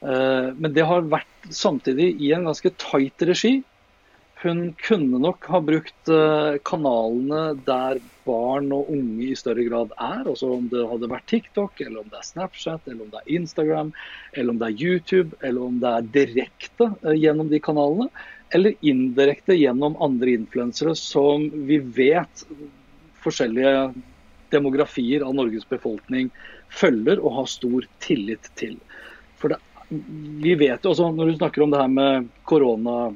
Eh, 0.00 0.48
men 0.56 0.72
det 0.72 0.88
har 0.88 1.04
vært 1.12 1.50
samtidig 1.52 2.14
i 2.24 2.32
en 2.36 2.48
ganske 2.48 2.72
tight 2.80 3.28
regi. 3.28 3.58
Hun 4.44 4.74
kunne 4.76 5.18
nok 5.22 5.46
ha 5.48 5.58
brukt 5.64 6.10
kanalene 6.68 7.54
der 7.64 8.00
barn 8.26 8.70
og 8.74 8.90
unge 8.92 9.30
i 9.30 9.36
større 9.38 9.64
grad 9.68 9.92
er. 10.00 10.24
Også 10.28 10.50
om 10.56 10.68
det 10.72 10.84
hadde 10.90 11.10
vært 11.10 11.26
TikTok, 11.30 11.80
eller 11.84 12.02
om 12.02 12.10
det 12.12 12.20
er 12.20 12.28
Snapchat, 12.28 12.88
eller 12.88 13.04
om 13.04 13.12
det 13.12 13.20
er 13.20 13.34
Instagram, 13.38 13.92
eller 14.32 14.54
om 14.54 14.60
det 14.60 14.70
er 14.70 14.86
YouTube, 14.86 15.36
eller 15.42 15.68
om 15.68 15.78
det 15.82 15.92
er 15.92 16.08
direkte 16.18 16.90
eh, 17.02 17.18
gjennom 17.20 17.50
de 17.52 17.60
kanalene. 17.64 18.08
Eller 18.54 18.78
indirekte 18.86 19.56
gjennom 19.58 19.98
andre 20.04 20.36
influensere 20.38 20.94
som 20.98 21.48
vi 21.68 21.80
vet 21.96 22.44
forskjellige 23.24 23.92
demografier 24.54 25.24
av 25.26 25.34
Norges 25.34 25.64
befolkning 25.66 26.28
følger 26.70 27.22
og 27.22 27.40
har 27.40 27.50
stor 27.50 27.86
tillit 28.04 28.50
til. 28.60 28.76
For 29.40 29.54
det, 29.54 29.58
vi 30.44 30.54
vet 30.58 30.84
jo 30.84 30.92
også, 30.92 31.10
Når 31.12 31.32
du 31.32 31.36
snakker 31.36 31.64
om 31.64 31.72
det 31.72 31.80
her 31.80 31.90
med 31.92 32.28
korona 32.48 33.12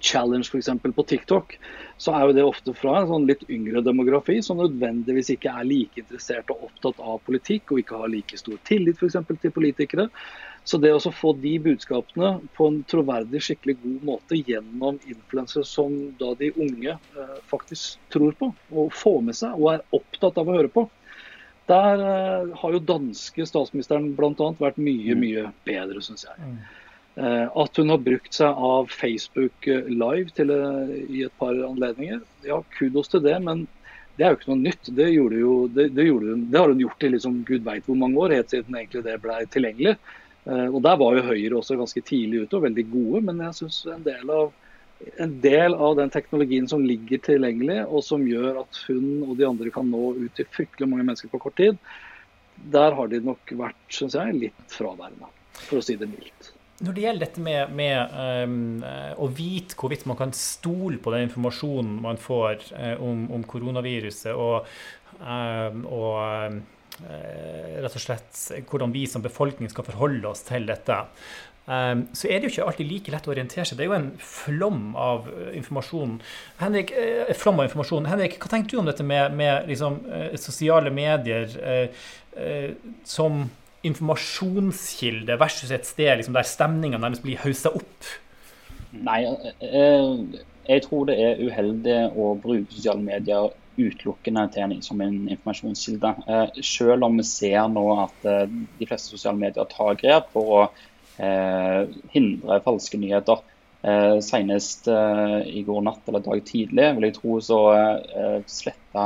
challenge 0.00 0.50
f.eks. 0.52 0.70
på 0.94 1.04
TikTok, 1.10 1.54
så 1.98 2.14
er 2.14 2.26
jo 2.26 2.34
det 2.36 2.44
ofte 2.46 2.74
fra 2.76 3.00
en 3.00 3.08
sånn 3.10 3.26
litt 3.28 3.44
yngre 3.50 3.82
demografi 3.84 4.38
som 4.44 4.60
nødvendigvis 4.62 5.32
ikke 5.34 5.52
er 5.52 5.66
like 5.68 6.02
interessert 6.02 6.50
og 6.54 6.68
opptatt 6.68 7.00
av 7.02 7.18
politikk, 7.26 7.72
og 7.72 7.82
ikke 7.82 8.02
har 8.02 8.12
like 8.12 8.38
stor 8.40 8.60
tillit 8.68 9.00
f.eks. 9.00 9.18
til 9.42 9.54
politikere. 9.54 10.08
Så 10.68 10.76
det 10.82 10.90
å 10.92 11.00
få 11.00 11.32
de 11.40 11.54
budskapene 11.64 12.34
på 12.56 12.66
en 12.68 12.82
troverdig, 12.90 13.40
skikkelig 13.40 13.78
god 13.80 14.02
måte 14.04 14.36
gjennom 14.36 14.98
influensere 15.08 15.64
som 15.64 15.94
da 16.20 16.34
de 16.36 16.50
unge 16.60 16.92
eh, 16.92 17.38
faktisk 17.48 18.02
tror 18.12 18.36
på 18.36 18.50
og 18.74 18.92
får 18.92 19.22
med 19.24 19.38
seg 19.38 19.56
og 19.56 19.70
er 19.72 19.86
opptatt 19.96 20.36
av 20.40 20.50
å 20.50 20.58
høre 20.58 20.72
på, 20.74 20.88
Der 21.68 22.00
eh, 22.00 22.52
har 22.56 22.72
jo 22.72 22.78
danske 22.80 23.44
statsministeren 23.48 24.14
bl.a. 24.16 24.50
vært 24.60 24.78
mye, 24.80 25.12
mm. 25.12 25.24
mye 25.24 25.48
bedre, 25.68 26.00
syns 26.04 26.24
jeg. 26.24 26.52
Uh, 27.18 27.48
at 27.58 27.80
hun 27.80 27.90
har 27.90 28.04
brukt 28.04 28.36
seg 28.36 28.60
av 28.68 28.92
Facebook 28.94 29.66
Live 29.66 30.30
til, 30.36 30.52
uh, 30.54 30.92
i 31.10 31.24
et 31.26 31.34
par 31.40 31.56
anledninger, 31.66 32.22
ja, 32.46 32.60
kudos 32.76 33.10
til 33.10 33.24
det. 33.24 33.34
Men 33.42 33.66
det 34.18 34.26
er 34.26 34.32
jo 34.32 34.38
ikke 34.38 34.52
noe 34.52 34.62
nytt. 34.62 34.92
Det, 34.94 35.08
jo, 35.14 35.50
det, 35.74 35.90
det, 35.96 36.06
hun, 36.12 36.46
det 36.52 36.62
har 36.62 36.70
hun 36.70 36.84
gjort 36.84 37.04
i 37.06 37.12
liksom, 37.16 37.42
gud 37.48 37.66
veit 37.66 37.90
hvor 37.90 37.98
mange 37.98 38.22
år, 38.22 38.38
helt 38.38 38.54
siden 38.54 38.78
egentlig 38.78 39.04
det 39.06 39.18
ble 39.24 39.42
tilgjengelig. 39.50 39.98
og 40.48 40.78
Der 40.82 40.96
var 41.02 41.18
jo 41.18 41.26
Høyre 41.26 41.58
også 41.58 41.76
ganske 41.78 42.02
tidlig 42.06 42.46
ute 42.46 42.58
og 42.58 42.64
veldig 42.64 42.84
gode, 42.90 43.20
men 43.28 43.42
jeg 43.44 43.58
syns 43.60 43.82
en 43.92 44.06
en 45.16 45.40
del 45.40 45.74
av 45.74 45.96
den 45.96 46.10
teknologien 46.10 46.68
som 46.68 46.84
ligger 46.86 47.20
tilgjengelig, 47.22 47.80
og 47.86 48.02
som 48.04 48.26
gjør 48.26 48.62
at 48.64 48.80
hun 48.88 49.24
og 49.28 49.36
de 49.38 49.46
andre 49.46 49.72
kan 49.74 49.90
nå 49.90 50.12
ut 50.18 50.34
til 50.36 50.48
fryktelig 50.54 50.90
mange 50.90 51.06
mennesker 51.06 51.30
på 51.32 51.40
kort 51.42 51.58
tid, 51.60 51.78
der 52.74 52.96
har 52.98 53.10
de 53.10 53.22
nok 53.22 53.52
vært 53.60 53.94
synes 53.94 54.18
jeg, 54.18 54.38
litt 54.46 54.74
fraværende, 54.74 55.30
for 55.54 55.78
å 55.78 55.84
si 55.84 55.94
det 55.98 56.10
mildt. 56.10 56.52
Når 56.78 56.94
det 56.94 57.02
gjelder 57.02 57.26
dette 57.26 57.42
med, 57.42 57.72
med 57.74 58.18
um, 58.46 58.82
å 59.18 59.26
vite 59.34 59.74
hvorvidt 59.78 60.06
man 60.06 60.18
kan 60.20 60.34
stole 60.36 61.00
på 61.02 61.10
den 61.14 61.26
informasjonen 61.26 61.96
man 62.04 62.20
får 62.22 62.68
uh, 62.70 62.94
om, 63.02 63.24
om, 63.34 63.42
koronaviruset, 63.50 64.30
og, 64.38 64.68
um, 65.18 65.82
og 65.90 66.60
uh, 67.02 67.82
rett 67.82 67.98
og 67.98 68.04
slett 68.04 68.44
hvordan 68.70 68.94
vi 68.94 69.08
som 69.10 69.26
befolkning 69.26 69.72
skal 69.72 69.88
forholde 69.90 70.30
oss 70.30 70.46
til 70.46 70.70
dette, 70.70 71.02
Ehm, 71.68 72.06
så 72.16 72.28
er 72.28 72.38
det 72.38 72.48
jo 72.48 72.54
ikke 72.54 72.66
alltid 72.70 72.88
like 72.88 73.12
lett 73.12 73.28
å 73.28 73.32
orientere 73.34 73.66
seg. 73.68 73.78
Det 73.78 73.84
er 73.84 73.90
jo 73.90 73.98
en 73.98 74.10
flom 74.24 74.84
av 74.98 75.28
eh, 75.28 75.50
informasjon. 75.58 76.16
Henrik, 76.62 76.94
eh, 76.96 77.32
flom 77.36 77.60
av 77.60 77.68
informasjon. 77.68 78.08
Henrik, 78.08 78.38
hva 78.40 78.52
tenker 78.54 78.72
du 78.72 78.82
om 78.82 78.88
dette 78.88 79.04
med, 79.04 79.36
med 79.36 79.68
liksom, 79.68 80.00
eh, 80.08 80.36
sosiale 80.40 80.92
medier 80.94 81.50
som 83.08 83.40
informasjonskilde 83.86 85.38
versus 85.40 85.70
et 85.74 85.86
sted 85.86 86.16
liksom, 86.18 86.34
der 86.36 86.48
stemninga 86.48 86.98
nærmest 86.98 87.22
blir 87.22 87.40
haussa 87.44 87.72
opp? 87.76 88.10
Nei, 88.92 89.20
jeg 89.60 90.84
tror 90.86 91.08
det 91.08 91.16
er 91.20 91.40
uheldig 91.44 91.98
å 92.16 92.32
bruke 92.40 92.72
sosiale 92.72 93.04
medier 93.04 93.50
utelukkende 93.78 94.46
til 94.54 94.72
som 94.82 95.02
en 95.04 95.28
informasjonskilde. 95.28 96.14
Selv 96.64 97.06
om 97.06 97.20
vi 97.20 97.26
ser 97.28 97.68
nå 97.70 97.84
at 98.02 98.24
de 98.26 98.88
fleste 98.88 99.12
sosiale 99.12 99.38
medier 99.38 99.68
tar 99.70 99.98
grep 100.00 100.32
for 100.34 100.54
å 100.56 100.62
Eh, 101.18 101.88
hindre 102.14 102.60
falske 102.62 102.98
nyheter. 102.98 103.40
Eh, 103.82 104.18
senest 104.22 104.88
eh, 104.90 105.40
i 105.58 105.64
går 105.66 105.82
natt 105.86 106.06
eller 106.10 106.22
dag 106.22 106.42
tidlig 106.46 106.86
vil 106.96 107.06
jeg 107.06 107.14
tro 107.14 107.38
så 107.42 107.58
eh, 107.74 108.38
sletta 108.50 109.04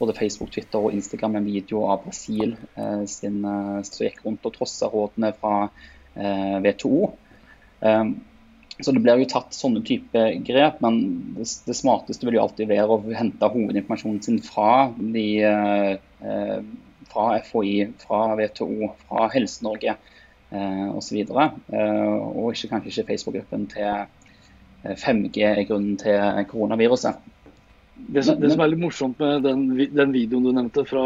både 0.00 0.16
Facebook, 0.16 0.50
Twitter 0.54 0.80
og 0.80 0.96
Instagram 0.96 1.38
en 1.38 1.46
video 1.46 1.84
av 1.92 2.06
Brasil 2.06 2.56
sin, 3.10 3.42
som 3.44 4.04
gikk 4.06 4.24
rundt 4.24 4.46
og 4.48 4.54
trossa 4.56 4.88
rådene 4.88 5.30
fra 5.36 5.68
WTO. 6.64 7.10
Så 8.80 8.94
det 8.96 9.02
blir 9.04 9.20
jo 9.20 9.28
tatt 9.28 9.52
sånne 9.52 9.82
type 9.84 10.22
grep, 10.46 10.80
men 10.80 10.96
det, 11.36 11.44
det, 11.66 11.76
smarteste 11.76 12.24
vil 12.24 12.38
jo 12.38 12.46
alltid 12.46 12.70
være 12.70 12.96
å 12.96 13.02
hente 13.12 13.52
hovedinformasjonen 13.52 14.22
sin 14.24 14.40
fra, 14.40 14.88
de, 14.96 15.26
fra 17.12 17.40
FHI, 17.44 17.90
fra 17.98 18.22
WTO, 18.38 18.90
fra 19.08 19.28
Helse-Norge 19.34 19.94
eh, 20.50 20.88
osv. 20.96 21.18
Eh, 21.20 22.14
og 22.14 22.52
ikke, 22.54 22.70
kanskje 22.70 22.92
ikke 22.92 23.08
Facebook-gruppen 23.12 23.66
til 23.72 24.06
5G 24.84 25.42
eh, 25.42 25.58
er 25.58 25.68
grunnen 25.68 25.98
til 26.00 26.44
koronaviruset. 26.50 27.20
Det 28.08 28.22
som, 28.26 28.40
det 28.40 28.50
som, 28.50 28.60
er 28.64 28.72
litt 28.72 28.82
morsomt 28.82 29.18
med 29.22 29.44
den, 29.46 29.66
den, 29.94 30.12
videoen 30.14 30.46
du 30.46 30.50
nevnte 30.54 30.84
fra 30.88 31.02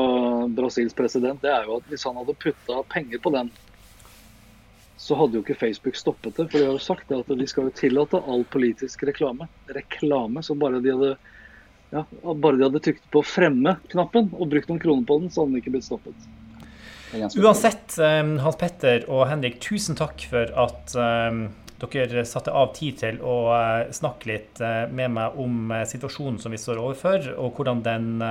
Brasils 0.48 0.96
president, 0.96 1.42
det 1.42 1.52
er 1.52 1.66
jo 1.68 1.78
at 1.80 1.88
hvis 1.90 2.04
han 2.08 2.16
hadde 2.16 2.36
putta 2.40 2.80
penger 2.92 3.20
på 3.24 3.32
den, 3.34 3.50
så 5.04 5.16
hadde 5.18 5.36
jo 5.36 5.42
ikke 5.44 5.58
Facebook 5.60 5.98
stoppet 6.00 6.38
det. 6.38 6.46
For 6.48 6.56
de 6.56 6.68
har 6.68 6.76
jo 6.78 6.80
sagt 6.80 7.12
at 7.12 7.28
de 7.28 7.48
skal 7.50 7.68
jo 7.68 7.74
tillate 7.76 8.20
all 8.24 8.46
politisk 8.48 9.04
reklame. 9.04 9.50
Reklame. 9.76 10.42
som 10.42 10.60
bare 10.62 10.80
de 10.80 10.94
hadde, 10.94 11.10
ja, 11.92 12.04
bare 12.32 12.56
de 12.56 12.64
hadde 12.68 12.82
trykt 12.86 13.04
på 13.12 13.20
fremme-knappen 13.26 14.30
og 14.32 14.48
brukt 14.54 14.72
noen 14.72 14.80
kroner 14.80 15.04
på 15.08 15.18
den, 15.20 15.34
så 15.34 15.42
hadde 15.42 15.56
den 15.56 15.64
ikke 15.64 15.74
blitt 15.76 15.88
stoppet. 15.90 16.30
Uansett, 17.14 17.98
um, 18.00 18.38
Hans 18.42 18.56
Petter 18.58 19.04
og 19.12 19.28
Henrik, 19.30 19.60
tusen 19.62 19.98
takk 19.98 20.24
for 20.30 20.50
at 20.64 20.96
um, 20.96 21.44
dere 21.82 22.24
satte 22.24 22.52
av 22.54 22.72
tid 22.76 22.98
til 23.00 23.18
å 23.24 23.36
uh, 23.50 23.90
snakke 23.94 24.30
litt 24.30 24.60
uh, 24.62 24.86
med 24.88 25.14
meg 25.16 25.38
om 25.40 25.72
uh, 25.72 25.82
situasjonen 25.88 26.38
som 26.40 26.54
vi 26.54 26.60
står 26.60 26.80
overfor, 26.80 27.28
og 27.40 27.58
hvordan 27.58 27.82
den 27.84 28.22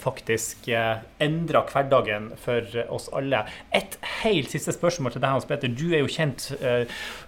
faktisk 0.00 0.68
endra 0.72 1.60
hverdagen 1.68 2.30
for 2.40 2.64
oss 2.88 3.10
alle. 3.12 3.42
Et 3.76 3.98
helt 4.22 4.52
siste 4.52 4.72
spørsmål 4.72 5.12
til 5.12 5.20
deg, 5.20 5.34
Hans 5.34 5.48
Petter. 5.48 5.68
Du 5.68 5.92
er 5.92 6.00
jo 6.00 6.08
kjent 6.08 6.46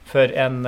for 0.06 0.32
en 0.38 0.60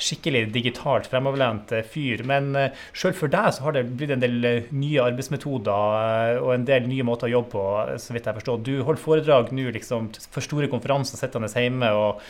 skikkelig 0.00 0.46
digitalt 0.54 1.08
fremoverlent 1.10 1.72
fyr. 1.90 2.24
Men 2.28 2.52
sjøl 2.92 3.16
for 3.16 3.32
deg 3.32 3.52
så 3.56 3.66
har 3.66 3.76
det 3.76 3.86
blitt 3.94 4.14
en 4.14 4.22
del 4.22 4.38
nye 4.74 5.04
arbeidsmetoder 5.04 6.40
og 6.42 6.54
en 6.54 6.68
del 6.68 6.88
nye 6.90 7.06
måter 7.06 7.30
å 7.30 7.34
jobbe 7.36 7.52
på, 7.54 7.66
så 8.02 8.16
vidt 8.16 8.30
jeg 8.30 8.40
forstår. 8.40 8.62
Du 8.66 8.72
holder 8.82 9.04
foredrag 9.04 9.52
nå 9.56 9.68
liksom, 9.74 10.10
for 10.30 10.44
store 10.44 10.70
konferanser 10.72 11.20
sittende 11.20 11.50
hjemme. 11.54 11.92
og 11.94 12.24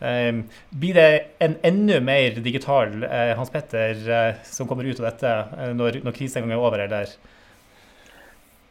Ehm, 0.00 0.42
blir 0.70 0.94
det 0.94 1.20
en 1.40 1.56
enda 1.64 2.00
mer 2.00 2.36
digital 2.44 3.04
eh, 3.04 3.32
Hans 3.36 3.50
Petter 3.50 4.10
eh, 4.12 4.34
som 4.44 4.68
kommer 4.68 4.84
ut 4.84 5.00
av 5.00 5.08
dette 5.08 5.30
eh, 5.56 5.72
når, 5.72 6.02
når 6.04 6.16
krisen 6.18 6.42
en 6.42 6.50
gang 6.50 6.58
er 6.58 6.64
over, 6.64 6.82
eller? 6.84 7.14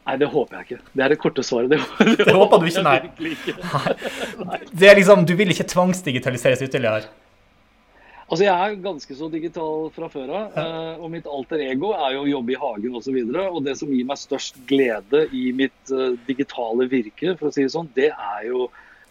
Nei, 0.06 0.14
det 0.22 0.28
håper 0.30 0.60
jeg 0.60 0.68
ikke. 0.68 0.92
Det 0.92 1.02
er 1.02 1.10
det 1.10 1.18
korte 1.18 1.42
svaret. 1.42 1.72
Det, 1.72 1.80
det, 2.12 2.28
det 2.28 2.34
håper 2.36 2.62
du 2.62 2.68
ikke, 2.70 2.84
nei. 2.86 2.98
nei. 4.38 4.60
Det 4.70 4.90
er 4.92 5.00
liksom, 5.00 5.26
Du 5.26 5.34
vil 5.34 5.50
ikke 5.50 5.66
tvangsdigitaliseres 5.72 6.62
ytterligere? 6.68 7.10
Altså, 8.26 8.42
Jeg 8.42 8.54
er 8.54 8.80
ganske 8.82 9.14
så 9.14 9.28
digital 9.30 9.90
fra 9.94 10.08
før 10.10 10.32
av. 10.34 10.56
Og 10.98 11.12
mitt 11.12 11.28
alter 11.30 11.62
ego 11.68 11.92
er 11.94 12.16
jo 12.16 12.24
å 12.24 12.30
jobbe 12.30 12.56
i 12.56 12.58
hagen 12.58 12.96
osv. 12.98 13.20
Og, 13.22 13.36
så 13.36 13.44
og 13.52 13.60
det 13.68 13.76
som 13.78 13.92
gir 13.94 14.08
meg 14.08 14.18
størst 14.18 14.58
glede 14.66 15.28
i 15.30 15.52
mitt 15.54 15.94
digitale 16.26 16.88
virke, 16.90 17.36
for 17.38 17.48
å 17.48 17.54
si 17.54 17.62
det 17.62 17.74
sånn, 17.76 17.92
det 17.94 18.10
er 18.10 18.48
jo 18.48 18.66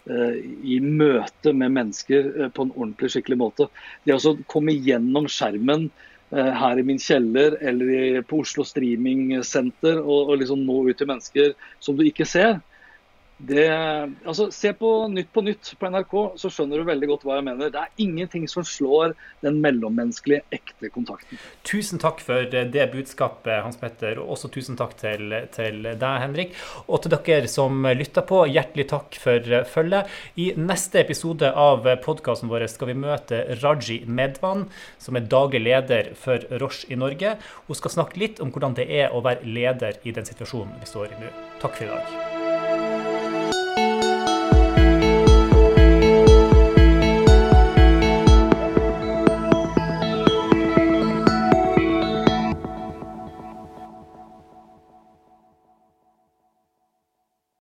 Eh, 0.06 0.36
i 0.70 0.76
møte 0.80 1.50
med 1.58 1.72
mennesker 1.74 2.28
eh, 2.30 2.50
på 2.54 2.68
en 2.68 2.74
ordentlig, 2.76 3.10
skikkelig 3.10 3.40
måte. 3.42 3.66
Det 4.06 4.14
å 4.14 4.36
komme 4.52 4.76
gjennom 4.78 5.26
skjermen 5.26 5.88
eh, 6.30 6.52
her 6.54 6.78
i 6.78 6.84
min 6.86 7.02
kjeller 7.02 7.56
eller 7.58 8.20
på 8.30 8.44
Oslo 8.44 8.62
Streaming 8.70 9.32
Center 9.42 9.98
og, 10.04 10.30
og 10.30 10.44
liksom 10.44 10.62
nå 10.68 10.84
ut 10.86 11.00
til 11.00 11.10
mennesker 11.10 11.56
som 11.82 11.98
du 11.98 12.06
ikke 12.06 12.28
ser, 12.30 12.60
det, 13.38 13.68
altså, 14.24 14.48
se 14.52 14.72
på 14.74 14.90
Nytt 15.12 15.34
på 15.36 15.42
Nytt 15.44 15.74
på 15.80 15.90
NRK, 15.92 16.14
så 16.40 16.50
skjønner 16.52 16.80
du 16.80 16.88
veldig 16.88 17.10
godt 17.10 17.26
hva 17.28 17.36
jeg 17.40 17.46
mener. 17.50 17.72
Det 17.74 17.82
er 17.82 18.04
ingenting 18.06 18.46
som 18.48 18.64
slår 18.64 19.12
den 19.44 19.58
mellommenneskelige, 19.64 20.46
ekte 20.56 20.90
kontakten. 20.94 21.42
Tusen 21.68 22.00
takk 22.00 22.24
for 22.24 22.48
det 22.48 22.86
budskapet, 22.94 23.60
Hans 23.66 23.80
Petter, 23.82 24.22
og 24.24 24.38
også 24.38 24.50
tusen 24.56 24.80
takk 24.80 24.96
til, 25.02 25.36
til 25.56 25.82
deg, 25.84 26.06
Henrik. 26.24 26.56
Og 26.88 27.04
til 27.04 27.16
dere 27.16 27.52
som 27.52 27.84
lytter 27.84 28.24
på, 28.28 28.46
hjertelig 28.48 28.88
takk 28.94 29.20
for 29.20 29.52
følget. 29.74 30.16
I 30.40 30.54
neste 30.56 31.04
episode 31.04 31.52
av 31.52 31.84
podkasten 32.06 32.52
vår 32.52 32.70
skal 32.72 32.94
vi 32.94 32.98
møte 33.04 33.42
Raji 33.60 34.00
Medvan, 34.08 34.70
som 35.02 35.20
er 35.20 35.28
daglig 35.32 35.66
leder 35.66 36.14
for 36.20 36.48
Roche 36.64 36.88
i 36.88 37.00
Norge. 37.00 37.36
Hun 37.68 37.82
skal 37.82 37.98
snakke 37.98 38.22
litt 38.22 38.40
om 38.40 38.56
hvordan 38.56 38.80
det 38.80 38.88
er 38.88 39.12
å 39.12 39.24
være 39.26 39.44
leder 39.44 40.00
i 40.08 40.16
den 40.16 40.28
situasjonen 40.28 40.80
vi 40.80 40.90
står 40.90 41.12
i 41.12 41.22
nå. 41.26 41.36
Takk 41.60 41.76
for 41.82 41.90
i 41.90 41.92
dag. 41.92 42.35